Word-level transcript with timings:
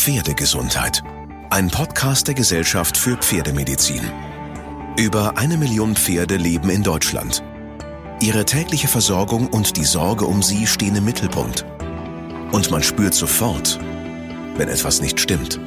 Pferdegesundheit. 0.00 1.02
Ein 1.50 1.68
Podcast 1.68 2.26
der 2.26 2.34
Gesellschaft 2.34 2.96
für 2.96 3.18
Pferdemedizin. 3.18 4.00
Über 4.98 5.36
eine 5.36 5.58
Million 5.58 5.94
Pferde 5.94 6.38
leben 6.38 6.70
in 6.70 6.82
Deutschland. 6.82 7.44
Ihre 8.22 8.46
tägliche 8.46 8.88
Versorgung 8.88 9.48
und 9.48 9.76
die 9.76 9.84
Sorge 9.84 10.24
um 10.24 10.42
sie 10.42 10.66
stehen 10.66 10.96
im 10.96 11.04
Mittelpunkt. 11.04 11.66
Und 12.50 12.70
man 12.70 12.82
spürt 12.82 13.12
sofort, 13.12 13.78
wenn 14.56 14.70
etwas 14.70 15.02
nicht 15.02 15.20
stimmt. 15.20 15.60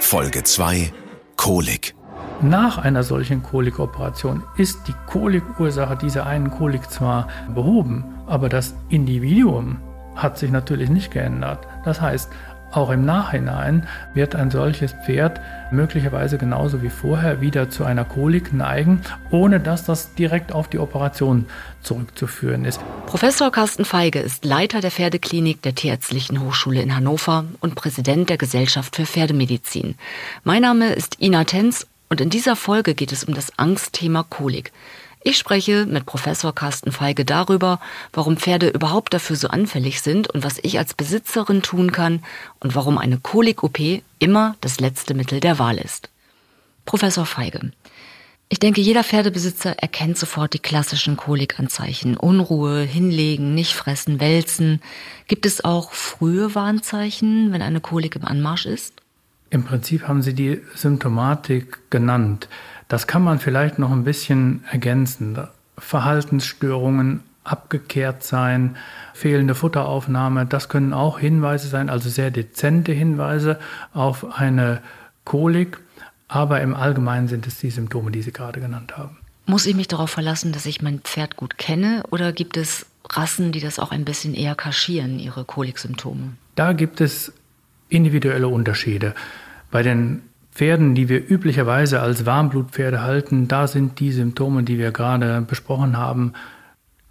Folge 0.00 0.42
2 0.42 0.92
Kolik. 1.36 1.94
Nach 2.42 2.78
einer 2.78 3.04
solchen 3.04 3.44
Kolikoperation 3.44 4.42
ist 4.56 4.80
die 4.88 4.94
Kolikursache 5.06 5.96
dieser 5.96 6.26
einen 6.26 6.50
Kolik 6.50 6.90
zwar 6.90 7.28
behoben, 7.54 8.04
aber 8.26 8.48
das 8.48 8.74
Individuum 8.88 9.78
hat 10.16 10.38
sich 10.38 10.50
natürlich 10.50 10.90
nicht 10.90 11.10
geändert. 11.12 11.66
Das 11.84 12.00
heißt, 12.00 12.30
auch 12.72 12.90
im 12.90 13.04
Nachhinein 13.04 13.86
wird 14.14 14.34
ein 14.34 14.50
solches 14.50 14.92
Pferd 15.04 15.40
möglicherweise 15.70 16.38
genauso 16.38 16.82
wie 16.82 16.90
vorher 16.90 17.40
wieder 17.40 17.70
zu 17.70 17.84
einer 17.84 18.04
Kolik 18.04 18.52
neigen, 18.52 19.00
ohne 19.30 19.60
dass 19.60 19.84
das 19.84 20.14
direkt 20.14 20.52
auf 20.52 20.68
die 20.68 20.78
Operation 20.78 21.46
zurückzuführen 21.82 22.64
ist. 22.64 22.80
Professor 23.06 23.50
Carsten 23.52 23.84
Feige 23.84 24.18
ist 24.18 24.44
Leiter 24.44 24.80
der 24.80 24.90
Pferdeklinik 24.90 25.62
der 25.62 25.74
Tierärztlichen 25.74 26.40
Hochschule 26.40 26.82
in 26.82 26.96
Hannover 26.96 27.44
und 27.60 27.74
Präsident 27.74 28.30
der 28.30 28.38
Gesellschaft 28.38 28.96
für 28.96 29.06
Pferdemedizin. 29.06 29.94
Mein 30.42 30.62
Name 30.62 30.92
ist 30.92 31.20
Ina 31.20 31.44
Tenz 31.44 31.86
und 32.08 32.20
in 32.20 32.30
dieser 32.30 32.56
Folge 32.56 32.94
geht 32.94 33.12
es 33.12 33.24
um 33.24 33.34
das 33.34 33.58
Angstthema 33.58 34.24
Kolik. 34.28 34.72
Ich 35.26 35.38
spreche 35.38 35.86
mit 35.86 36.04
Professor 36.04 36.54
Carsten 36.54 36.92
Feige 36.92 37.24
darüber, 37.24 37.80
warum 38.12 38.36
Pferde 38.36 38.68
überhaupt 38.68 39.14
dafür 39.14 39.36
so 39.36 39.48
anfällig 39.48 40.02
sind 40.02 40.28
und 40.28 40.44
was 40.44 40.58
ich 40.62 40.78
als 40.78 40.92
Besitzerin 40.92 41.62
tun 41.62 41.92
kann 41.92 42.22
und 42.60 42.74
warum 42.74 42.98
eine 42.98 43.16
Kolik-OP 43.16 44.02
immer 44.18 44.54
das 44.60 44.80
letzte 44.80 45.14
Mittel 45.14 45.40
der 45.40 45.58
Wahl 45.58 45.78
ist. 45.78 46.10
Professor 46.84 47.24
Feige. 47.24 47.72
Ich 48.50 48.58
denke, 48.58 48.82
jeder 48.82 49.02
Pferdebesitzer 49.02 49.78
erkennt 49.78 50.18
sofort 50.18 50.52
die 50.52 50.58
klassischen 50.58 51.16
Kolikanzeichen. 51.16 52.18
Unruhe, 52.18 52.82
hinlegen, 52.82 53.54
nicht 53.54 53.72
fressen, 53.72 54.20
wälzen. 54.20 54.82
Gibt 55.26 55.46
es 55.46 55.64
auch 55.64 55.92
frühe 55.92 56.54
Warnzeichen, 56.54 57.50
wenn 57.50 57.62
eine 57.62 57.80
Kolik 57.80 58.16
im 58.16 58.26
Anmarsch 58.26 58.66
ist? 58.66 59.00
Im 59.48 59.64
Prinzip 59.64 60.06
haben 60.06 60.20
Sie 60.20 60.34
die 60.34 60.60
Symptomatik 60.74 61.88
genannt. 61.88 62.48
Das 62.94 63.08
kann 63.08 63.24
man 63.24 63.40
vielleicht 63.40 63.80
noch 63.80 63.90
ein 63.90 64.04
bisschen 64.04 64.62
ergänzen. 64.70 65.36
Verhaltensstörungen, 65.76 67.24
abgekehrt 67.42 68.22
sein, 68.22 68.76
fehlende 69.14 69.56
Futteraufnahme, 69.56 70.46
das 70.46 70.68
können 70.68 70.92
auch 70.92 71.18
Hinweise 71.18 71.66
sein, 71.66 71.90
also 71.90 72.08
sehr 72.08 72.30
dezente 72.30 72.92
Hinweise 72.92 73.58
auf 73.94 74.38
eine 74.38 74.80
Kolik. 75.24 75.80
Aber 76.28 76.60
im 76.60 76.72
Allgemeinen 76.72 77.26
sind 77.26 77.48
es 77.48 77.58
die 77.58 77.70
Symptome, 77.70 78.12
die 78.12 78.22
Sie 78.22 78.30
gerade 78.30 78.60
genannt 78.60 78.96
haben. 78.96 79.18
Muss 79.46 79.66
ich 79.66 79.74
mich 79.74 79.88
darauf 79.88 80.10
verlassen, 80.10 80.52
dass 80.52 80.64
ich 80.64 80.80
mein 80.80 81.00
Pferd 81.00 81.34
gut 81.34 81.58
kenne 81.58 82.04
oder 82.12 82.32
gibt 82.32 82.56
es 82.56 82.86
Rassen, 83.10 83.50
die 83.50 83.58
das 83.58 83.80
auch 83.80 83.90
ein 83.90 84.04
bisschen 84.04 84.34
eher 84.34 84.54
kaschieren, 84.54 85.18
ihre 85.18 85.44
Koliksymptome? 85.44 86.34
Da 86.54 86.72
gibt 86.72 87.00
es 87.00 87.32
individuelle 87.88 88.46
Unterschiede. 88.46 89.16
Bei 89.72 89.82
den 89.82 90.22
Pferden, 90.54 90.94
die 90.94 91.08
wir 91.08 91.28
üblicherweise 91.28 92.00
als 92.00 92.26
Warmblutpferde 92.26 93.02
halten, 93.02 93.48
da 93.48 93.66
sind 93.66 93.98
die 93.98 94.12
Symptome, 94.12 94.62
die 94.62 94.78
wir 94.78 94.92
gerade 94.92 95.40
besprochen 95.42 95.96
haben, 95.96 96.32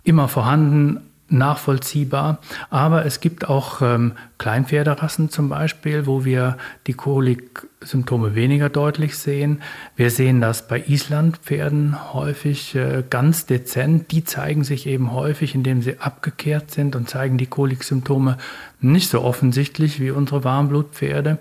immer 0.03 0.27
vorhanden, 0.29 1.01
nachvollziehbar. 1.33 2.39
Aber 2.69 3.05
es 3.05 3.19
gibt 3.19 3.49
auch 3.49 3.81
ähm, 3.81 4.13
Kleinpferderassen 4.37 5.29
zum 5.29 5.49
Beispiel, 5.49 6.05
wo 6.05 6.23
wir 6.23 6.57
die 6.87 6.93
Kolik-Symptome 6.93 8.35
weniger 8.35 8.69
deutlich 8.69 9.17
sehen. 9.17 9.61
Wir 9.95 10.11
sehen 10.11 10.41
das 10.41 10.67
bei 10.67 10.81
Islandpferden 10.81 12.13
häufig 12.13 12.75
äh, 12.75 13.03
ganz 13.09 13.45
dezent. 13.45 14.11
Die 14.11 14.23
zeigen 14.23 14.63
sich 14.63 14.85
eben 14.85 15.11
häufig, 15.11 15.55
indem 15.55 15.81
sie 15.81 15.99
abgekehrt 15.99 16.71
sind 16.71 16.95
und 16.95 17.09
zeigen 17.09 17.37
die 17.37 17.47
Kolik-Symptome 17.47 18.37
nicht 18.79 19.09
so 19.09 19.21
offensichtlich 19.21 19.99
wie 19.99 20.11
unsere 20.11 20.43
Warmblutpferde. 20.43 21.39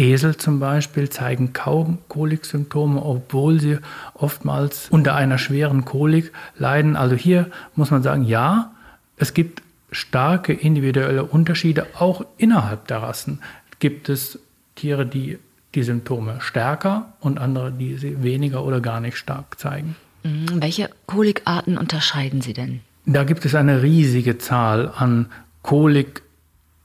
Esel 0.00 0.36
zum 0.36 0.60
Beispiel 0.60 1.10
zeigen 1.10 1.52
kaum 1.52 1.98
Koliksymptome, 2.08 3.04
obwohl 3.04 3.60
sie 3.60 3.78
oftmals 4.14 4.88
unter 4.90 5.14
einer 5.14 5.36
schweren 5.36 5.84
Kolik 5.84 6.32
leiden. 6.56 6.96
Also 6.96 7.14
hier 7.14 7.50
muss 7.76 7.90
man 7.90 8.02
sagen, 8.02 8.24
ja, 8.24 8.72
es 9.16 9.34
gibt 9.34 9.62
starke 9.92 10.54
individuelle 10.54 11.24
Unterschiede, 11.24 11.86
auch 11.98 12.24
innerhalb 12.38 12.86
der 12.88 13.02
Rassen 13.02 13.40
gibt 13.78 14.08
es 14.08 14.38
Tiere, 14.74 15.04
die 15.04 15.38
die 15.74 15.82
Symptome 15.82 16.36
stärker 16.40 17.12
und 17.20 17.38
andere, 17.38 17.70
die 17.70 17.96
sie 17.96 18.22
weniger 18.22 18.64
oder 18.64 18.80
gar 18.80 19.00
nicht 19.00 19.16
stark 19.16 19.58
zeigen. 19.58 19.96
Mhm. 20.24 20.62
Welche 20.62 20.90
Kolikarten 21.06 21.76
unterscheiden 21.78 22.40
Sie 22.40 22.54
denn? 22.54 22.80
Da 23.06 23.24
gibt 23.24 23.44
es 23.44 23.54
eine 23.54 23.82
riesige 23.82 24.38
Zahl 24.38 24.90
an 24.94 25.26
Kolik 25.62 26.22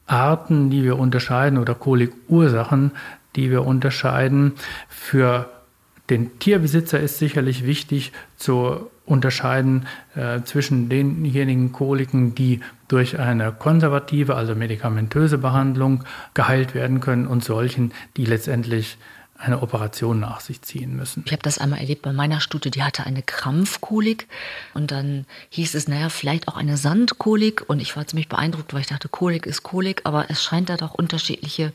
Arten, 0.07 0.69
die 0.69 0.83
wir 0.83 0.99
unterscheiden 0.99 1.57
oder 1.57 1.73
Kolikursachen, 1.75 2.91
die 3.35 3.49
wir 3.49 3.65
unterscheiden. 3.65 4.53
Für 4.87 5.49
den 6.09 6.37
Tierbesitzer 6.39 6.99
ist 6.99 7.17
sicherlich 7.17 7.65
wichtig 7.65 8.11
zu 8.37 8.89
unterscheiden 9.05 9.87
äh, 10.15 10.41
zwischen 10.43 10.89
denjenigen 10.89 11.71
Koliken, 11.71 12.35
die 12.35 12.61
durch 12.87 13.19
eine 13.19 13.51
konservative, 13.51 14.35
also 14.35 14.55
medikamentöse 14.55 15.37
Behandlung 15.37 16.03
geheilt 16.33 16.75
werden 16.75 16.99
können 16.99 17.27
und 17.27 17.43
solchen, 17.43 17.91
die 18.17 18.25
letztendlich 18.25 18.97
eine 19.45 19.61
Operation 19.61 20.19
nach 20.19 20.39
sich 20.39 20.61
ziehen 20.61 20.95
müssen. 20.95 21.23
Ich 21.25 21.31
habe 21.31 21.41
das 21.43 21.57
einmal 21.57 21.79
erlebt 21.79 22.01
bei 22.01 22.13
meiner 22.13 22.41
Stute, 22.41 22.71
die 22.71 22.83
hatte 22.83 23.05
eine 23.05 23.21
Krampfkolik 23.21 24.27
und 24.73 24.91
dann 24.91 25.25
hieß 25.49 25.75
es, 25.75 25.87
naja, 25.87 26.09
vielleicht 26.09 26.47
auch 26.47 26.57
eine 26.57 26.77
Sandkolik 26.77 27.63
und 27.67 27.81
ich 27.81 27.95
war 27.95 28.07
ziemlich 28.07 28.29
beeindruckt, 28.29 28.73
weil 28.73 28.81
ich 28.81 28.87
dachte, 28.87 29.09
Kolik 29.09 29.45
ist 29.45 29.63
Kolik, 29.63 30.01
aber 30.03 30.29
es 30.29 30.43
scheint 30.43 30.69
da 30.69 30.77
doch 30.77 30.93
unterschiedliche 30.93 31.71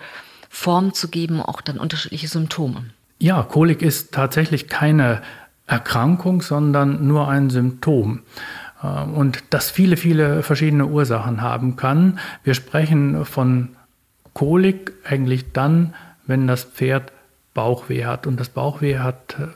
Formen 0.48 0.94
zu 0.94 1.09
geben, 1.09 1.41
auch 1.41 1.60
dann 1.60 1.78
unterschiedliche 1.78 2.28
Symptome. 2.28 2.84
Ja, 3.19 3.42
Kolik 3.42 3.82
ist 3.82 4.12
tatsächlich 4.12 4.69
keine 4.69 5.22
Erkrankung, 5.66 6.42
sondern 6.42 7.06
nur 7.06 7.28
ein 7.28 7.50
Symptom 7.50 8.22
äh, 8.82 8.86
und 8.86 9.44
das 9.50 9.70
viele, 9.70 9.97
viele 9.97 10.42
verschiedene 10.42 10.86
Ursachen 10.86 11.41
haben 11.42 11.76
kann. 11.76 12.19
Wir 12.42 12.54
sprechen 12.54 13.25
von 13.25 13.76
Kolik 14.34 14.92
eigentlich 15.04 15.53
dann, 15.53 15.94
wenn 16.26 16.47
das 16.47 16.64
Pferd 16.64 17.12
Bauchweh 17.54 18.04
hat. 18.04 18.26
Und 18.26 18.38
das 18.38 18.48
Bauchweh 18.48 18.98
hat 18.98 19.36
äh, 19.38 19.48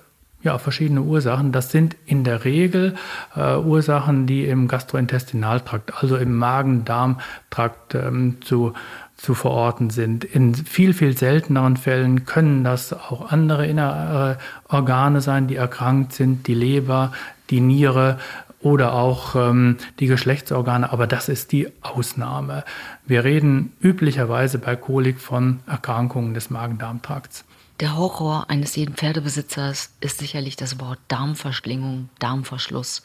ja, 0.44 0.58
verschiedene 0.58 1.02
Ursachen. 1.02 1.52
Das 1.52 1.70
sind 1.70 1.96
in 2.04 2.22
der 2.22 2.44
Regel 2.44 2.94
äh, 3.34 3.56
Ursachen, 3.56 4.26
die 4.26 4.44
im 4.44 4.68
Gastrointestinaltrakt, 4.68 6.02
also 6.02 6.16
im 6.16 6.36
Magen-Darm-Trakt 6.36 7.94
ähm, 7.94 8.38
zu, 8.42 8.74
zu 9.16 9.34
verorten 9.34 9.90
sind. 9.90 10.22
In 10.24 10.54
viel, 10.54 10.92
viel 10.92 11.16
selteneren 11.16 11.78
Fällen 11.78 12.26
können 12.26 12.62
das 12.62 12.92
auch 12.92 13.32
andere 13.32 13.66
innere 13.66 14.38
Organe 14.68 15.22
sein, 15.22 15.46
die 15.46 15.56
erkrankt 15.56 16.12
sind, 16.12 16.46
die 16.46 16.54
Leber, 16.54 17.12
die 17.48 17.60
Niere 17.60 18.18
oder 18.60 18.94
auch 18.94 19.36
ähm, 19.36 19.76
die 20.00 20.06
Geschlechtsorgane, 20.06 20.90
aber 20.90 21.06
das 21.06 21.28
ist 21.28 21.52
die 21.52 21.68
Ausnahme. 21.82 22.64
Wir 23.06 23.24
reden 23.24 23.72
üblicherweise 23.80 24.58
bei 24.58 24.74
Kolik 24.74 25.20
von 25.20 25.60
Erkrankungen 25.66 26.34
des 26.34 26.50
Magen-Darm-Trakts. 26.50 27.44
Der 27.80 27.96
Horror 27.96 28.50
eines 28.50 28.76
jeden 28.76 28.94
Pferdebesitzers 28.94 29.90
ist 30.00 30.18
sicherlich 30.18 30.54
das 30.54 30.78
Wort 30.78 31.00
Darmverschlingung, 31.08 32.08
Darmverschluss. 32.20 33.02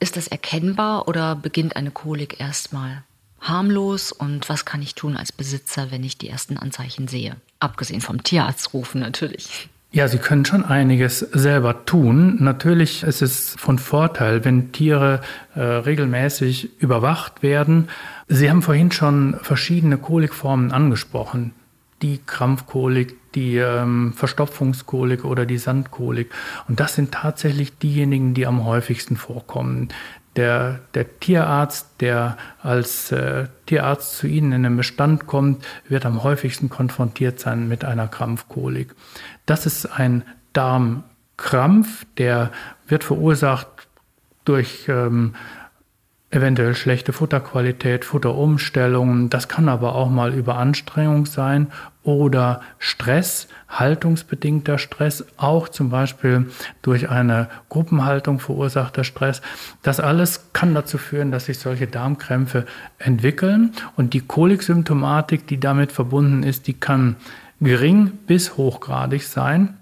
Ist 0.00 0.18
das 0.18 0.28
erkennbar 0.28 1.08
oder 1.08 1.34
beginnt 1.34 1.76
eine 1.76 1.90
Kolik 1.90 2.38
erstmal 2.38 3.04
harmlos 3.40 4.12
und 4.12 4.48
was 4.50 4.66
kann 4.66 4.82
ich 4.82 4.94
tun 4.94 5.16
als 5.16 5.32
Besitzer, 5.32 5.90
wenn 5.90 6.04
ich 6.04 6.18
die 6.18 6.28
ersten 6.28 6.58
Anzeichen 6.58 7.08
sehe? 7.08 7.36
Abgesehen 7.58 8.02
vom 8.02 8.22
Tierarzt 8.22 8.74
rufen 8.74 9.00
natürlich. 9.00 9.70
Ja, 9.92 10.08
Sie 10.08 10.18
können 10.18 10.44
schon 10.44 10.64
einiges 10.64 11.20
selber 11.20 11.86
tun. 11.86 12.36
Natürlich 12.40 13.02
ist 13.02 13.22
es 13.22 13.54
von 13.56 13.78
Vorteil, 13.78 14.44
wenn 14.44 14.72
Tiere 14.72 15.22
äh, 15.54 15.60
regelmäßig 15.60 16.82
überwacht 16.82 17.42
werden. 17.42 17.88
Sie 18.28 18.50
haben 18.50 18.60
vorhin 18.60 18.92
schon 18.92 19.38
verschiedene 19.40 19.96
Kolikformen 19.96 20.70
angesprochen 20.70 21.54
die 22.02 22.20
Krampfkolik, 22.24 23.32
die 23.32 23.56
ähm, 23.56 24.12
Verstopfungskolik 24.14 25.24
oder 25.24 25.46
die 25.46 25.58
Sandkolik. 25.58 26.32
Und 26.68 26.80
das 26.80 26.94
sind 26.94 27.12
tatsächlich 27.12 27.78
diejenigen, 27.78 28.34
die 28.34 28.46
am 28.46 28.64
häufigsten 28.64 29.16
vorkommen. 29.16 29.88
Der, 30.36 30.80
der 30.92 31.18
Tierarzt, 31.18 31.88
der 32.00 32.36
als 32.62 33.10
äh, 33.10 33.46
Tierarzt 33.64 34.18
zu 34.18 34.26
Ihnen 34.26 34.52
in 34.52 34.62
den 34.64 34.76
Bestand 34.76 35.26
kommt, 35.26 35.64
wird 35.88 36.04
am 36.04 36.22
häufigsten 36.22 36.68
konfrontiert 36.68 37.40
sein 37.40 37.68
mit 37.68 37.84
einer 37.84 38.06
Krampfkolik. 38.06 38.94
Das 39.46 39.64
ist 39.64 39.86
ein 39.86 40.24
Darmkrampf, 40.52 42.04
der 42.18 42.50
wird 42.86 43.04
verursacht 43.04 43.88
durch 44.44 44.86
ähm, 44.88 45.34
eventuell 46.36 46.74
schlechte 46.74 47.12
Futterqualität, 47.12 48.04
Futterumstellungen. 48.04 49.30
Das 49.30 49.48
kann 49.48 49.68
aber 49.68 49.94
auch 49.94 50.10
mal 50.10 50.32
Überanstrengung 50.32 51.26
sein 51.26 51.72
oder 52.04 52.60
Stress, 52.78 53.48
haltungsbedingter 53.68 54.78
Stress, 54.78 55.24
auch 55.36 55.68
zum 55.68 55.90
Beispiel 55.90 56.46
durch 56.82 57.08
eine 57.08 57.48
Gruppenhaltung 57.68 58.38
verursachter 58.38 59.02
Stress. 59.02 59.42
Das 59.82 59.98
alles 59.98 60.52
kann 60.52 60.74
dazu 60.74 60.98
führen, 60.98 61.32
dass 61.32 61.46
sich 61.46 61.58
solche 61.58 61.88
Darmkrämpfe 61.88 62.66
entwickeln 62.98 63.72
und 63.96 64.14
die 64.14 64.20
Koliksymptomatik, 64.20 65.48
die 65.48 65.58
damit 65.58 65.90
verbunden 65.90 66.44
ist, 66.44 66.68
die 66.68 66.74
kann 66.74 67.16
gering 67.60 68.12
bis 68.26 68.56
hochgradig 68.56 69.24
sein 69.24 69.76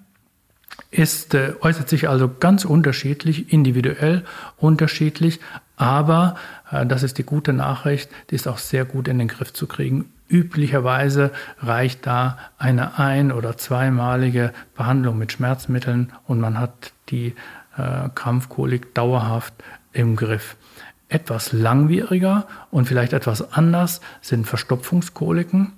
ist, 0.91 1.35
äh, 1.35 1.55
äußert 1.61 1.89
sich 1.89 2.09
also 2.09 2.31
ganz 2.41 2.65
unterschiedlich, 2.65 3.53
individuell 3.53 4.25
unterschiedlich, 4.57 5.41
aber 5.77 6.37
äh, 6.71 6.87
das 6.87 7.03
ist 7.03 7.19
die 7.19 7.25
gute 7.25 7.53
Nachricht, 7.53 8.11
die 8.31 8.37
ist 8.37 8.47
auch 8.47 8.59
sehr 8.59 8.85
gut 8.85 9.09
in 9.09 9.19
den 9.19 9.29
Griff 9.29 9.53
zu 9.53 9.67
kriegen. 9.67 10.13
Üblicherweise 10.29 11.33
reicht 11.59 12.07
da 12.07 12.39
eine 12.59 12.99
ein- 12.99 13.33
oder 13.33 13.57
zweimalige 13.57 14.53
Behandlung 14.75 15.19
mit 15.19 15.33
Schmerzmitteln 15.33 16.13
und 16.27 16.41
man 16.41 16.59
hat 16.59 16.93
die 17.11 17.35
äh, 17.77 18.09
Krampfkolik 18.15 18.95
dauerhaft 18.95 19.55
im 19.93 20.17
Griff. 20.17 20.57
Etwas 21.09 21.53
langwieriger 21.53 22.47
und 22.71 22.87
vielleicht 22.87 23.13
etwas 23.13 23.53
anders 23.53 24.01
sind 24.21 24.47
Verstopfungskoliken. 24.47 25.73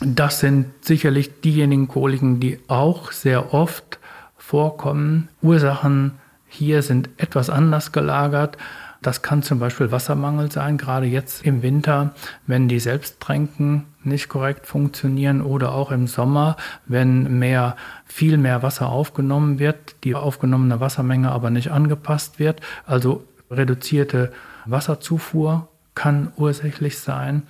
Das 0.00 0.38
sind 0.38 0.66
sicherlich 0.84 1.40
diejenigen 1.40 1.88
Koliken, 1.88 2.38
die 2.38 2.60
auch 2.68 3.10
sehr 3.10 3.52
oft 3.54 3.98
vorkommen. 4.36 5.28
Ursachen 5.42 6.12
hier 6.46 6.82
sind 6.82 7.10
etwas 7.16 7.50
anders 7.50 7.92
gelagert. 7.92 8.56
Das 9.00 9.22
kann 9.22 9.42
zum 9.42 9.60
Beispiel 9.60 9.92
Wassermangel 9.92 10.50
sein, 10.50 10.76
gerade 10.76 11.06
jetzt 11.06 11.44
im 11.44 11.62
Winter, 11.62 12.14
wenn 12.46 12.66
die 12.66 12.80
Selbsttränken 12.80 13.86
nicht 14.02 14.28
korrekt 14.28 14.66
funktionieren 14.66 15.40
oder 15.40 15.72
auch 15.72 15.92
im 15.92 16.08
Sommer, 16.08 16.56
wenn 16.86 17.38
mehr, 17.38 17.76
viel 18.06 18.38
mehr 18.38 18.62
Wasser 18.62 18.88
aufgenommen 18.88 19.60
wird, 19.60 19.96
die 20.02 20.16
aufgenommene 20.16 20.80
Wassermenge 20.80 21.30
aber 21.30 21.50
nicht 21.50 21.70
angepasst 21.70 22.40
wird. 22.40 22.60
Also 22.86 23.24
reduzierte 23.50 24.32
Wasserzufuhr 24.64 25.68
kann 25.94 26.32
ursächlich 26.36 26.98
sein. 26.98 27.44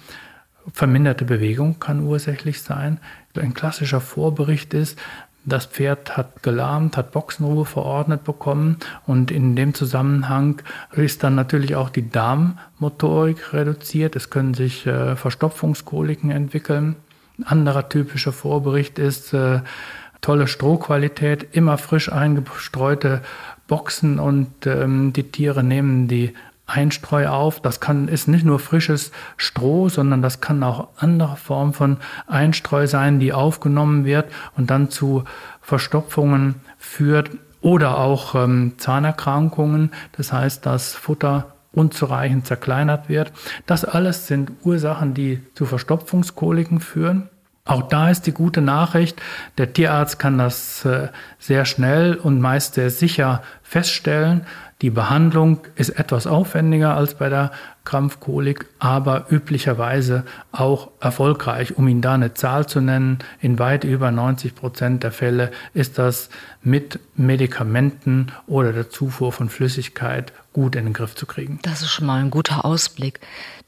Verminderte 0.73 1.25
Bewegung 1.25 1.81
kann 1.81 2.01
ursächlich 2.01 2.63
sein. 2.63 3.01
Ein 3.37 3.55
klassischer 3.55 4.01
Vorbericht 4.01 4.75
ist, 4.75 4.99
das 5.49 5.67
Pferd 5.67 6.17
hat 6.17 6.43
gelahmt, 6.43 6.97
hat 6.97 7.13
Boxenruhe 7.13 7.65
verordnet 7.65 8.25
bekommen 8.25 8.79
und 9.07 9.31
in 9.31 9.57
dem 9.57 9.75
Zusammenhang 9.75 10.63
ist 10.93 11.23
dann 11.23 11.35
natürlich 11.35 11.77
auch 11.77 11.91
die 11.91 12.09
Darmmotorik 12.09 13.53
reduziert. 13.53 14.17
Es 14.17 14.31
können 14.31 14.55
sich 14.55 14.87
äh, 14.87 15.17
Verstopfungskoliken 15.17 16.31
entwickeln. 16.31 16.97
Ein 17.39 17.45
anderer 17.45 17.89
typischer 17.89 18.33
Vorbericht 18.33 18.99
ist 18.99 19.33
äh, 19.33 19.61
tolle 20.21 20.49
Strohqualität, 20.49 21.49
immer 21.53 21.79
frisch 21.79 22.11
eingestreute 22.13 23.23
Boxen 23.69 24.19
und 24.19 24.67
ähm, 24.67 25.13
die 25.13 25.25
Tiere 25.25 25.63
nehmen 25.63 26.09
die 26.09 26.35
Einstreu 26.69 27.29
auf. 27.29 27.61
Das 27.61 27.81
kann, 27.81 28.07
ist 28.07 28.29
nicht 28.29 28.45
nur 28.45 28.61
frisches 28.61 29.11
Stroh, 29.37 29.89
sondern 29.89 30.23
das 30.23 30.41
kann 30.41 30.63
auch 30.63 30.89
andere 30.97 31.37
Form 31.37 31.73
von 31.73 31.97
Einstreu 32.27 32.87
sein, 32.87 33.19
die 33.19 33.33
aufgenommen 33.33 34.05
wird 34.05 34.31
und 34.57 34.71
dann 34.71 34.91
zu 34.91 35.25
Verstopfungen 35.61 36.57
führt 36.79 37.31
oder 37.61 37.99
auch 37.99 38.35
ähm, 38.35 38.75
Zahnerkrankungen. 38.77 39.91
Das 40.13 40.33
heißt, 40.33 40.65
dass 40.65 40.95
Futter 40.95 41.47
unzureichend 41.73 42.47
zerkleinert 42.47 43.09
wird. 43.09 43.33
Das 43.67 43.85
alles 43.85 44.27
sind 44.27 44.53
Ursachen, 44.63 45.15
die 45.15 45.41
zu 45.55 45.65
Verstopfungskoliken 45.65 46.81
führen. 46.81 47.29
Auch 47.65 47.83
da 47.83 48.09
ist 48.09 48.23
die 48.23 48.33
gute 48.33 48.63
Nachricht, 48.63 49.21
der 49.59 49.75
Tierarzt 49.75 50.19
kann 50.19 50.39
das 50.39 50.87
äh, 50.87 51.09
sehr 51.39 51.67
schnell 51.67 52.15
und 52.15 52.41
meist 52.41 52.75
sehr 52.75 52.89
sicher 52.89 53.43
feststellen. 53.63 54.47
Die 54.81 54.91
Behandlung 54.91 55.61
ist 55.75 55.91
etwas 55.91 56.27
aufwendiger 56.27 56.97
als 56.97 57.15
bei 57.15 57.29
der 57.29 57.51
Krampfkolik, 57.89 58.67
aber 58.79 59.27
üblicherweise 59.31 60.25
auch 60.53 60.91
erfolgreich. 61.01 61.79
Um 61.79 61.89
Ihnen 61.89 62.03
da 62.03 62.13
eine 62.13 62.35
Zahl 62.35 62.69
zu 62.69 62.83
nennen, 62.83 63.21
in 63.41 63.59
weit 63.59 63.85
über 63.85 64.11
90 64.11 64.55
Prozent 64.55 65.03
der 65.05 65.11
Fälle 65.11 65.51
ist 65.73 65.97
das 65.97 66.29
mit 66.63 67.01
Medikamenten 67.17 68.31
oder 68.47 68.75
der 68.75 68.91
Zufuhr 68.91 69.33
von 69.33 69.49
Flüssigkeit 69.49 70.35
gut 70.53 70.77
in 70.77 70.85
den 70.85 70.93
Griff 70.93 71.15
zu 71.15 71.25
kriegen. 71.25 71.61
Das 71.63 71.81
ist 71.81 71.91
schon 71.91 72.07
mal 72.07 72.21
ein 72.21 72.31
guter 72.31 72.67
Ausblick. 72.67 73.21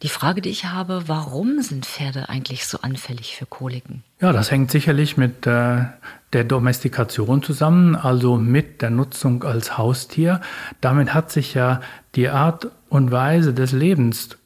Die 0.02 0.08
Frage, 0.11 0.43
die 0.43 0.50
ich 0.50 0.67
habe, 0.67 1.05
warum 1.06 1.62
sind 1.62 1.87
Pferde 1.87 2.28
eigentlich 2.28 2.67
so 2.67 2.81
anfällig 2.82 3.37
für 3.37 3.46
Koliken? 3.46 4.02
Ja, 4.20 4.32
das 4.32 4.50
hängt 4.50 4.70
sicherlich 4.70 5.17
mit 5.17 5.46
äh, 5.46 5.84
der 6.34 6.44
Domestikation 6.44 7.43
zusammen, 7.43 7.96
also 7.96 8.37
mit 8.37 8.82
der 8.82 8.90
Nutzung 8.90 9.44
als 9.44 9.78
Haustier. 9.78 10.43
Damit 10.82 11.14
hat 11.14 11.32
sich 11.32 11.55
ja 11.55 11.81
die 12.17 12.28
Art 12.28 12.69
und 12.90 13.10
Weise 13.10 13.54
des 13.54 13.72
Lebens 13.72 14.37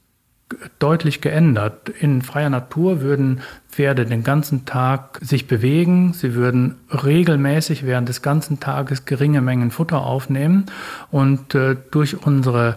deutlich 0.78 1.20
geändert. 1.20 1.88
In 1.88 2.22
freier 2.22 2.50
Natur 2.50 3.00
würden 3.00 3.40
Pferde 3.68 4.06
den 4.06 4.22
ganzen 4.22 4.66
Tag 4.66 5.18
sich 5.20 5.48
bewegen, 5.48 6.12
sie 6.12 6.34
würden 6.34 6.76
regelmäßig 6.90 7.84
während 7.84 8.08
des 8.08 8.22
ganzen 8.22 8.60
Tages 8.60 9.04
geringe 9.04 9.40
Mengen 9.40 9.72
Futter 9.72 10.02
aufnehmen 10.02 10.66
und 11.10 11.54
äh, 11.56 11.76
durch 11.90 12.24
unsere 12.24 12.76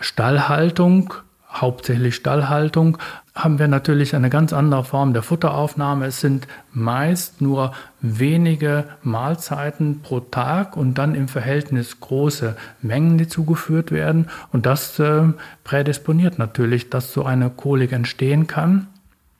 Stallhaltung 0.00 1.14
hauptsächlich 1.50 2.16
Stallhaltung, 2.16 2.98
haben 3.34 3.58
wir 3.58 3.66
natürlich 3.66 4.14
eine 4.14 4.30
ganz 4.30 4.52
andere 4.52 4.84
Form 4.84 5.12
der 5.12 5.22
Futteraufnahme. 5.22 6.06
Es 6.06 6.20
sind 6.20 6.46
meist 6.72 7.40
nur 7.40 7.72
wenige 8.00 8.84
Mahlzeiten 9.02 10.02
pro 10.02 10.20
Tag 10.20 10.76
und 10.76 10.98
dann 10.98 11.16
im 11.16 11.26
Verhältnis 11.26 11.98
große 11.98 12.56
Mengen, 12.80 13.18
die 13.18 13.26
zugeführt 13.26 13.90
werden. 13.90 14.28
Und 14.52 14.66
das 14.66 15.00
äh, 15.00 15.24
prädisponiert 15.64 16.38
natürlich, 16.38 16.90
dass 16.90 17.12
so 17.12 17.24
eine 17.24 17.50
Kolik 17.50 17.90
entstehen 17.90 18.46
kann. 18.46 18.86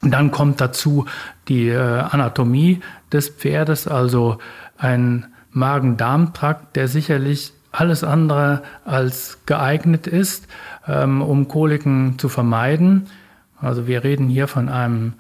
Und 0.03 0.11
dann 0.11 0.33
kommt 0.33 0.61
dazu 0.61 1.07
die 1.47 1.69
äh, 1.69 1.79
Anatomie 1.79 2.81
des 3.13 3.29
Pferdes, 3.29 3.87
also 3.87 4.39
ein 4.77 5.27
Magen-Darm-Trakt, 5.53 6.75
der 6.75 6.89
sicherlich 6.89 7.53
alles 7.71 8.03
andere 8.03 8.63
als 8.85 9.39
geeignet 9.47 10.09
ist, 10.09 10.49
ähm, 10.89 11.23
um 11.23 11.47
Koliken 11.47 12.19
zu 12.19 12.29
vermeiden. 12.29 13.07
Also 13.65 13.87
wir 13.87 14.05
reden 14.05 14.29
hier 14.29 14.49
von 14.49 14.69
einem 14.69 15.15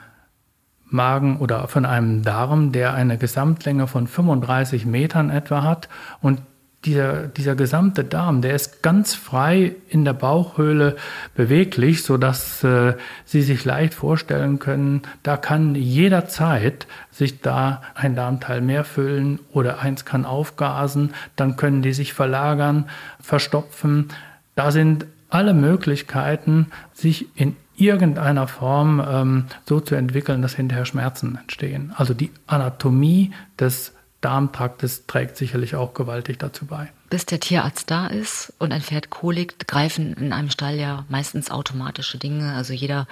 Magen 0.84 1.38
oder 1.38 1.66
von 1.68 1.84
einem 1.86 2.22
Darm, 2.22 2.72
der 2.72 2.94
eine 2.94 3.18
Gesamtlänge 3.18 3.86
von 3.86 4.06
35 4.06 4.86
Metern 4.86 5.30
etwa 5.30 5.62
hat 5.62 5.88
und 6.20 6.40
dieser, 6.84 7.28
dieser 7.28 7.56
gesamte 7.56 8.04
Darm, 8.04 8.42
der 8.42 8.54
ist 8.54 8.82
ganz 8.82 9.14
frei 9.14 9.74
in 9.88 10.04
der 10.04 10.12
Bauchhöhle 10.12 10.96
beweglich, 11.34 12.04
so 12.04 12.18
dass 12.18 12.62
äh, 12.62 12.94
Sie 13.24 13.42
sich 13.42 13.64
leicht 13.64 13.94
vorstellen 13.94 14.58
können, 14.58 15.02
da 15.22 15.36
kann 15.36 15.74
jederzeit 15.74 16.86
sich 17.10 17.40
da 17.40 17.82
ein 17.94 18.14
Darmteil 18.14 18.60
mehr 18.60 18.84
füllen 18.84 19.40
oder 19.52 19.80
eins 19.80 20.04
kann 20.04 20.26
aufgasen, 20.26 21.14
dann 21.36 21.56
können 21.56 21.82
die 21.82 21.94
sich 21.94 22.12
verlagern, 22.12 22.86
verstopfen. 23.20 24.08
Da 24.54 24.70
sind 24.70 25.06
alle 25.30 25.54
Möglichkeiten, 25.54 26.66
sich 26.92 27.26
in 27.34 27.56
irgendeiner 27.76 28.48
Form 28.48 29.02
ähm, 29.06 29.46
so 29.66 29.80
zu 29.80 29.94
entwickeln, 29.94 30.42
dass 30.42 30.54
hinterher 30.54 30.84
Schmerzen 30.84 31.36
entstehen. 31.36 31.92
Also 31.96 32.14
die 32.14 32.30
Anatomie 32.46 33.32
des 33.58 33.92
Darmtraktes 34.20 35.06
trägt 35.06 35.36
sicherlich 35.36 35.74
auch 35.74 35.92
gewaltig 35.92 36.38
dazu 36.38 36.64
bei. 36.66 36.90
Bis 37.10 37.26
der 37.26 37.40
Tierarzt 37.40 37.90
da 37.90 38.06
ist 38.06 38.54
und 38.58 38.72
ein 38.72 38.80
Pferd 38.80 39.10
kolikt, 39.10 39.68
greifen 39.68 40.14
in 40.14 40.32
einem 40.32 40.50
Stall 40.50 40.76
ja 40.76 41.04
meistens 41.08 41.50
automatische 41.50 42.16
Dinge. 42.16 42.54
Also 42.54 42.72
jeder 42.72 43.06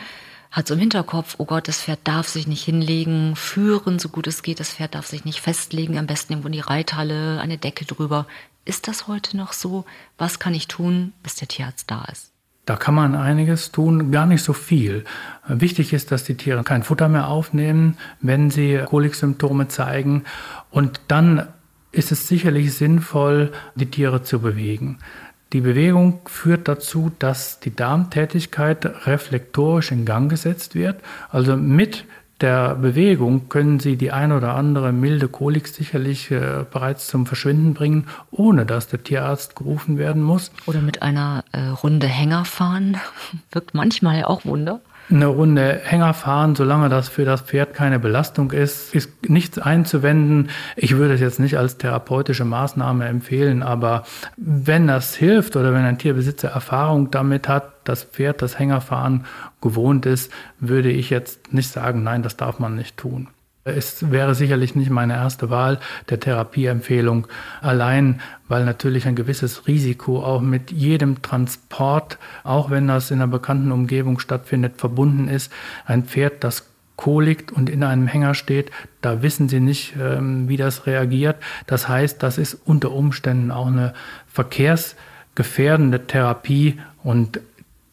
hat 0.51 0.69
so 0.69 0.75
im 0.75 0.81
Hinterkopf, 0.81 1.37
oh 1.39 1.45
Gott, 1.45 1.69
das 1.69 1.83
Pferd 1.83 2.01
darf 2.05 2.29
sich 2.29 2.47
nicht 2.47 2.65
hinlegen, 2.65 3.37
führen, 3.37 3.99
so 3.99 4.09
gut 4.09 4.27
es 4.27 4.43
geht, 4.43 4.61
das 4.61 4.75
Pferd 4.75 4.95
darf 4.95 5.07
sich 5.07 5.25
nicht 5.25 5.41
festlegen, 5.41 5.99
am 5.99 6.07
besten 6.07 6.33
irgendwo 6.33 6.49
in 6.49 6.53
die 6.53 6.61
Reithalle, 6.61 7.41
eine 7.41 7.59
Decke 7.59 7.85
drüber. 7.85 8.27
Ist 8.65 8.89
das 8.89 9.07
heute 9.07 9.37
noch 9.37 9.53
so? 9.53 9.85
Was 10.19 10.39
kann 10.39 10.55
ich 10.55 10.69
tun, 10.69 11.13
bis 11.23 11.35
der 11.35 11.49
Tierarzt 11.49 11.91
da 11.91 12.05
ist? 12.11 12.32
Da 12.65 12.77
kann 12.77 12.95
man 12.95 13.17
einiges 13.17 13.73
tun, 13.73 14.13
gar 14.13 14.27
nicht 14.27 14.43
so 14.43 14.53
viel. 14.53 15.05
Wichtig 15.49 15.93
ist, 15.93 16.13
dass 16.13 16.23
die 16.23 16.37
Tiere 16.37 16.63
kein 16.63 16.85
Futter 16.85 17.09
mehr 17.09 17.27
aufnehmen, 17.27 17.97
wenn 18.21 18.51
sie 18.51 18.81
Koliksymptome 18.87 19.67
zeigen. 19.67 20.25
Und 20.71 21.01
dann 21.09 21.49
ist 21.91 22.13
es 22.13 22.29
sicherlich 22.29 22.73
sinnvoll, 22.75 23.53
die 23.75 23.91
Tiere 23.91 24.23
zu 24.23 24.41
bewegen. 24.41 24.99
Die 25.53 25.61
Bewegung 25.61 26.21
führt 26.27 26.67
dazu, 26.69 27.13
dass 27.19 27.61
die 27.61 27.75
Darmtätigkeit 27.75 29.07
reflektorisch 29.07 29.93
in 29.93 30.07
Gang 30.07 30.31
gesetzt 30.31 30.75
wird. 30.75 31.01
Also 31.31 31.57
mit 31.57 32.07
der 32.43 32.75
Bewegung 32.75 33.49
können 33.49 33.81
Sie 33.81 33.97
die 33.97 34.13
ein 34.13 34.33
oder 34.33 34.55
andere 34.55 34.93
milde 34.93 35.29
Kolik 35.29 35.69
sicherlich 35.69 36.31
äh, 36.31 36.65
bereits 36.71 37.07
zum 37.07 37.27
Verschwinden 37.27 37.75
bringen, 37.75 38.09
ohne 38.31 38.67
dass 38.67 38.89
der 38.89 39.03
Tierarzt 39.03 39.57
gerufen 39.57 39.97
werden 39.97 40.23
muss. 40.23 40.51
Oder 40.67 40.83
mit 40.83 41.03
einer 41.03 41.45
äh, 41.53 41.69
Runde 41.69 42.07
Hänger 42.07 42.45
fahren. 42.45 42.99
Wirkt 43.53 43.75
manchmal 43.75 44.25
auch 44.25 44.45
Wunder 44.45 44.81
eine 45.11 45.27
Runde 45.27 45.81
Hänger 45.85 46.15
fahren, 46.15 46.55
solange 46.55 46.89
das 46.89 47.09
für 47.09 47.25
das 47.25 47.43
Pferd 47.43 47.75
keine 47.75 47.99
Belastung 47.99 48.51
ist, 48.53 48.95
ist 48.95 49.29
nichts 49.29 49.59
einzuwenden. 49.59 50.51
Ich 50.77 50.97
würde 50.97 51.15
es 51.15 51.21
jetzt 51.21 51.41
nicht 51.41 51.59
als 51.59 51.79
therapeutische 51.79 52.45
Maßnahme 52.45 53.07
empfehlen, 53.07 53.63
aber 53.63 54.05
wenn 54.37 54.87
das 54.87 55.15
hilft 55.15 55.57
oder 55.57 55.73
wenn 55.73 55.85
ein 55.85 55.99
Tierbesitzer 55.99 56.49
Erfahrung 56.49 57.11
damit 57.11 57.49
hat, 57.49 57.73
das 57.85 58.05
Pferd 58.05 58.43
das 58.43 58.59
Hängerfahren 58.59 59.25
gewohnt 59.61 60.07
ist, 60.07 60.33
würde 60.61 60.91
ich 60.91 61.11
jetzt 61.11 61.53
nicht 61.53 61.71
sagen, 61.71 62.03
nein, 62.03 62.23
das 62.23 62.37
darf 62.37 62.59
man 62.59 62.77
nicht 62.77 62.97
tun. 62.97 63.29
Es 63.65 64.11
wäre 64.11 64.35
sicherlich 64.35 64.75
nicht 64.75 64.91
meine 64.91 65.15
erste 65.15 65.49
Wahl 65.49 65.79
der 66.11 66.19
Therapieempfehlung, 66.19 67.29
allein 67.61 68.21
weil 68.49 68.65
natürlich 68.65 69.07
ein 69.07 69.15
gewisses 69.15 69.69
Risiko 69.69 70.25
auch 70.25 70.41
mit 70.41 70.73
jedem 70.73 71.23
Transport, 71.23 72.19
auch 72.43 72.71
wenn 72.71 72.89
das 72.89 73.13
in 73.13 73.21
einer 73.21 73.31
bekannten 73.31 73.71
Umgebung 73.71 74.19
stattfindet, 74.19 74.79
verbunden 74.79 75.29
ist. 75.29 75.53
Ein 75.87 76.05
Pferd, 76.05 76.43
das 76.43 76.67
kolikt 76.97 77.53
und 77.53 77.71
in 77.71 77.85
einem 77.85 78.09
Hänger 78.09 78.35
steht, 78.35 78.73
da 79.01 79.23
wissen 79.23 79.49
Sie 79.49 79.61
nicht, 79.61 79.95
ähm, 79.99 80.49
wie 80.49 80.57
das 80.57 80.87
reagiert. 80.87 81.37
Das 81.67 81.89
heißt, 81.89 82.21
das 82.23 82.39
ist 82.39 82.59
unter 82.65 82.91
Umständen 82.91 83.53
auch 83.53 83.69
eine 83.69 83.95
verkehrsgefährdende 84.27 86.07
Therapie 86.07 86.81
und 87.05 87.41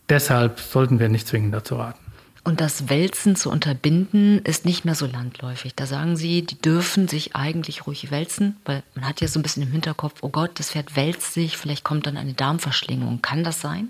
deshalb 0.09 0.59
sollten 0.59 0.99
wir 0.99 1.09
nicht 1.09 1.27
zwingend 1.27 1.53
dazu 1.53 1.75
raten. 1.75 2.08
Und 2.49 2.61
das 2.61 2.89
Wälzen 2.89 3.35
zu 3.35 3.51
unterbinden 3.51 4.39
ist 4.39 4.65
nicht 4.65 4.83
mehr 4.83 4.95
so 4.95 5.05
landläufig. 5.05 5.75
Da 5.75 5.85
sagen 5.85 6.17
Sie, 6.17 6.41
die 6.41 6.59
dürfen 6.59 7.07
sich 7.07 7.35
eigentlich 7.35 7.85
ruhig 7.85 8.09
wälzen, 8.09 8.57
weil 8.65 8.81
man 8.95 9.07
hat 9.07 9.21
ja 9.21 9.27
so 9.27 9.39
ein 9.39 9.43
bisschen 9.43 9.61
im 9.61 9.71
Hinterkopf, 9.71 10.15
oh 10.21 10.29
Gott, 10.29 10.53
das 10.55 10.71
Pferd 10.71 10.95
wälzt 10.95 11.35
sich, 11.35 11.57
vielleicht 11.57 11.83
kommt 11.83 12.07
dann 12.07 12.17
eine 12.17 12.33
Darmverschlingung. 12.33 13.21
Kann 13.21 13.43
das 13.43 13.61
sein? 13.61 13.89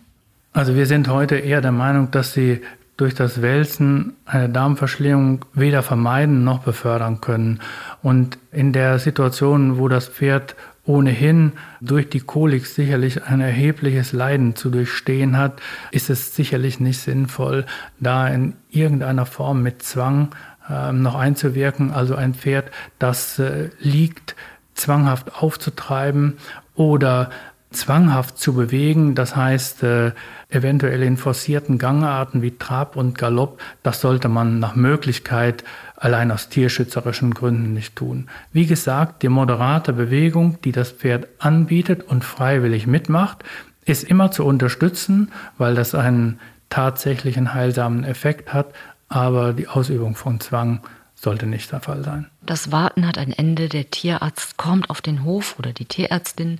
Also 0.52 0.76
wir 0.76 0.88
sind 0.88 1.08
heute 1.08 1.38
eher 1.38 1.62
der 1.62 1.72
Meinung, 1.72 2.12
dass 2.12 2.34
Sie 2.34 2.60
durch 2.98 3.16
das 3.16 3.42
Wälzen 3.42 4.18
eine 4.26 4.50
Darmverschlingung 4.50 5.46
weder 5.54 5.82
vermeiden 5.82 6.44
noch 6.44 6.60
befördern 6.60 7.22
können. 7.22 7.62
Und 8.04 8.38
in 8.52 8.74
der 8.74 9.00
Situation, 9.00 9.78
wo 9.78 9.88
das 9.88 10.10
Pferd 10.10 10.58
ohnehin 10.90 11.54
durch 11.82 12.10
die 12.10 12.20
Kolik 12.20 12.66
sicherlich 12.66 13.24
ein 13.24 13.42
erhebliches 13.42 14.12
Leiden 14.12 14.56
zu 14.56 14.72
durchstehen 14.72 15.38
hat, 15.38 15.62
ist 15.92 16.10
es 16.10 16.36
sicherlich 16.36 16.80
nicht 16.80 17.00
sinnvoll, 17.00 17.68
da 18.00 18.28
in 18.28 18.56
irgendeiner 18.72 19.28
Form 19.28 19.62
mit 19.62 19.84
Zwang 19.84 20.30
äh, 20.68 20.92
noch 20.92 21.14
einzuwirken. 21.14 21.92
Also 21.92 22.16
ein 22.16 22.34
Pferd, 22.34 22.72
das 22.98 23.38
äh, 23.38 23.70
liegt, 23.80 24.36
zwanghaft 24.74 25.36
aufzutreiben 25.36 26.38
oder 26.74 27.30
zwanghaft 27.72 28.40
zu 28.40 28.54
bewegen, 28.54 29.14
das 29.14 29.36
heißt 29.36 29.84
äh, 29.84 30.14
eventuell 30.50 31.04
in 31.04 31.18
forcierten 31.18 31.78
Gangarten 31.78 32.42
wie 32.42 32.58
Trab 32.58 32.96
und 32.96 33.18
Galopp, 33.18 33.62
das 33.84 34.02
sollte 34.02 34.28
man 34.28 34.58
nach 34.58 34.76
Möglichkeit 34.76 35.64
allein 36.00 36.32
aus 36.32 36.50
tierschützerischen 36.50 37.34
Gründen 37.34 37.74
nicht 37.74 37.96
tun. 37.96 38.30
Wie 38.52 38.66
gesagt, 38.66 39.22
die 39.22 39.30
moderate 39.30 39.94
Bewegung, 39.94 40.60
die 40.64 40.72
das 40.72 40.92
Pferd 40.92 41.28
anbietet 41.40 42.04
und 42.04 42.24
freiwillig 42.24 42.88
mitmacht, 42.88 43.44
ist 43.86 44.04
immer 44.04 44.32
zu 44.32 44.46
unterstützen, 44.46 45.32
weil 45.58 45.76
das 45.76 45.96
einen 45.96 46.40
tatsächlichen 46.70 47.54
heilsamen 47.54 48.04
Effekt 48.04 48.54
hat, 48.54 48.74
aber 49.08 49.54
die 49.54 49.68
Ausübung 49.68 50.16
von 50.16 50.40
Zwang 50.40 50.82
sollte 51.16 51.48
nicht 51.48 51.72
der 51.72 51.82
Fall 51.82 52.04
sein. 52.04 52.28
Das 52.42 52.72
Warten 52.72 53.06
hat 53.06 53.18
ein 53.18 53.34
Ende. 53.34 53.68
Der 53.68 53.90
Tierarzt 53.90 54.58
kommt 54.58 54.90
auf 54.90 55.02
den 55.02 55.24
Hof 55.24 55.58
oder 55.60 55.74
die 55.74 55.86
Tierärztin. 55.86 56.60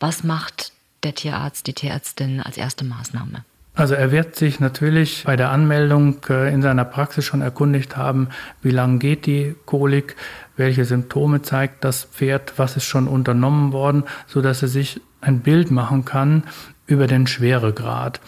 Was 0.00 0.24
macht 0.24 0.72
der 1.02 1.14
Tierarzt, 1.14 1.66
die 1.66 1.74
Tierärztin 1.74 2.40
als 2.40 2.56
erste 2.56 2.84
Maßnahme? 2.84 3.44
Also 3.78 3.94
er 3.94 4.10
wird 4.10 4.34
sich 4.34 4.58
natürlich 4.58 5.22
bei 5.24 5.36
der 5.36 5.50
Anmeldung 5.50 6.16
äh, 6.28 6.52
in 6.52 6.62
seiner 6.62 6.84
Praxis 6.84 7.24
schon 7.24 7.42
erkundigt 7.42 7.96
haben, 7.96 8.28
wie 8.60 8.72
lange 8.72 8.98
geht 8.98 9.24
die 9.24 9.54
Kolik, 9.66 10.16
welche 10.56 10.84
Symptome 10.84 11.42
zeigt 11.42 11.84
das 11.84 12.02
Pferd, 12.02 12.54
was 12.56 12.76
ist 12.76 12.86
schon 12.86 13.06
unternommen 13.06 13.72
worden, 13.72 14.02
so 14.26 14.42
dass 14.42 14.62
er 14.62 14.68
sich 14.68 15.00
ein 15.20 15.42
Bild 15.42 15.70
machen 15.70 16.04
kann 16.04 16.42
über 16.88 17.06
den 17.06 17.28
Schweregrad. 17.28 18.20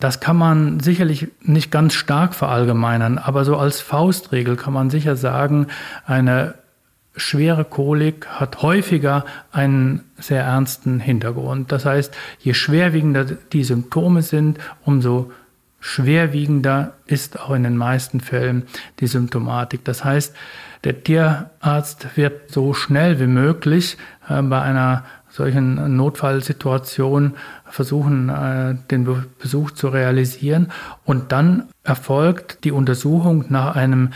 Das 0.00 0.20
kann 0.20 0.36
man 0.36 0.80
sicherlich 0.80 1.28
nicht 1.40 1.70
ganz 1.70 1.94
stark 1.94 2.34
verallgemeinern, 2.34 3.16
aber 3.16 3.46
so 3.46 3.56
als 3.56 3.80
Faustregel 3.80 4.56
kann 4.56 4.74
man 4.74 4.90
sicher 4.90 5.16
sagen, 5.16 5.68
eine 6.04 6.56
schwere 7.16 7.64
Kolik 7.64 8.26
hat 8.26 8.62
häufiger 8.62 9.24
einen 9.52 10.04
sehr 10.18 10.42
ernsten 10.42 11.00
Hintergrund. 11.00 11.72
Das 11.72 11.84
heißt, 11.84 12.14
je 12.38 12.54
schwerwiegender 12.54 13.24
die 13.24 13.64
Symptome 13.64 14.22
sind, 14.22 14.58
umso 14.84 15.32
schwerwiegender 15.80 16.94
ist 17.06 17.40
auch 17.40 17.50
in 17.50 17.64
den 17.64 17.76
meisten 17.76 18.20
Fällen 18.20 18.64
die 19.00 19.06
Symptomatik. 19.06 19.84
Das 19.84 20.04
heißt, 20.04 20.34
der 20.84 21.02
Tierarzt 21.02 22.16
wird 22.16 22.50
so 22.50 22.74
schnell 22.74 23.18
wie 23.18 23.26
möglich 23.26 23.96
äh, 24.28 24.40
bei 24.42 24.60
einer 24.60 25.04
solchen 25.28 25.96
Notfallsituation 25.96 27.34
versuchen, 27.64 28.28
äh, 28.28 28.74
den 28.90 29.24
Besuch 29.38 29.70
zu 29.72 29.88
realisieren. 29.88 30.72
Und 31.04 31.32
dann 31.32 31.68
erfolgt 31.84 32.64
die 32.64 32.72
Untersuchung 32.72 33.44
nach 33.48 33.76
einem 33.76 34.10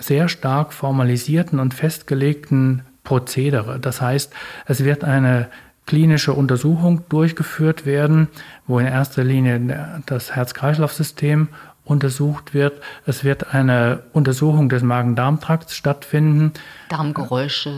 sehr 0.00 0.28
stark 0.28 0.72
formalisierten 0.72 1.58
und 1.58 1.74
festgelegten 1.74 2.82
Prozedere. 3.04 3.78
Das 3.78 4.00
heißt, 4.00 4.32
es 4.66 4.84
wird 4.84 5.04
eine 5.04 5.48
klinische 5.86 6.32
Untersuchung 6.32 7.02
durchgeführt 7.08 7.86
werden, 7.86 8.28
wo 8.66 8.78
in 8.78 8.86
erster 8.86 9.22
Linie 9.22 10.02
das 10.06 10.34
Herz-Kreislauf-System 10.34 11.48
untersucht 11.86 12.52
wird. 12.52 12.82
Es 13.06 13.22
wird 13.22 13.54
eine 13.54 14.02
Untersuchung 14.12 14.68
des 14.68 14.82
Magen-Darm-Trakts 14.82 15.76
stattfinden. 15.76 16.52
Darmgeräusche. 16.88 17.72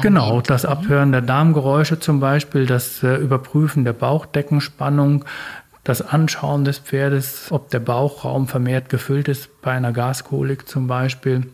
Genau, 0.00 0.40
das 0.40 0.64
Abhören 0.64 1.12
der 1.12 1.20
Darmgeräusche 1.20 2.00
zum 2.00 2.18
Beispiel, 2.18 2.64
das 2.64 3.02
äh, 3.02 3.16
Überprüfen 3.16 3.84
der 3.84 3.92
Bauchdeckenspannung, 3.92 5.26
das 5.84 6.02
Anschauen 6.02 6.64
des 6.64 6.78
Pferdes, 6.78 7.48
ob 7.50 7.70
der 7.70 7.80
Bauchraum 7.80 8.46
vermehrt 8.46 8.88
gefüllt 8.88 9.28
ist, 9.28 9.62
bei 9.62 9.72
einer 9.72 9.92
Gaskolik 9.92 10.68
zum 10.68 10.86
Beispiel. 10.86 11.48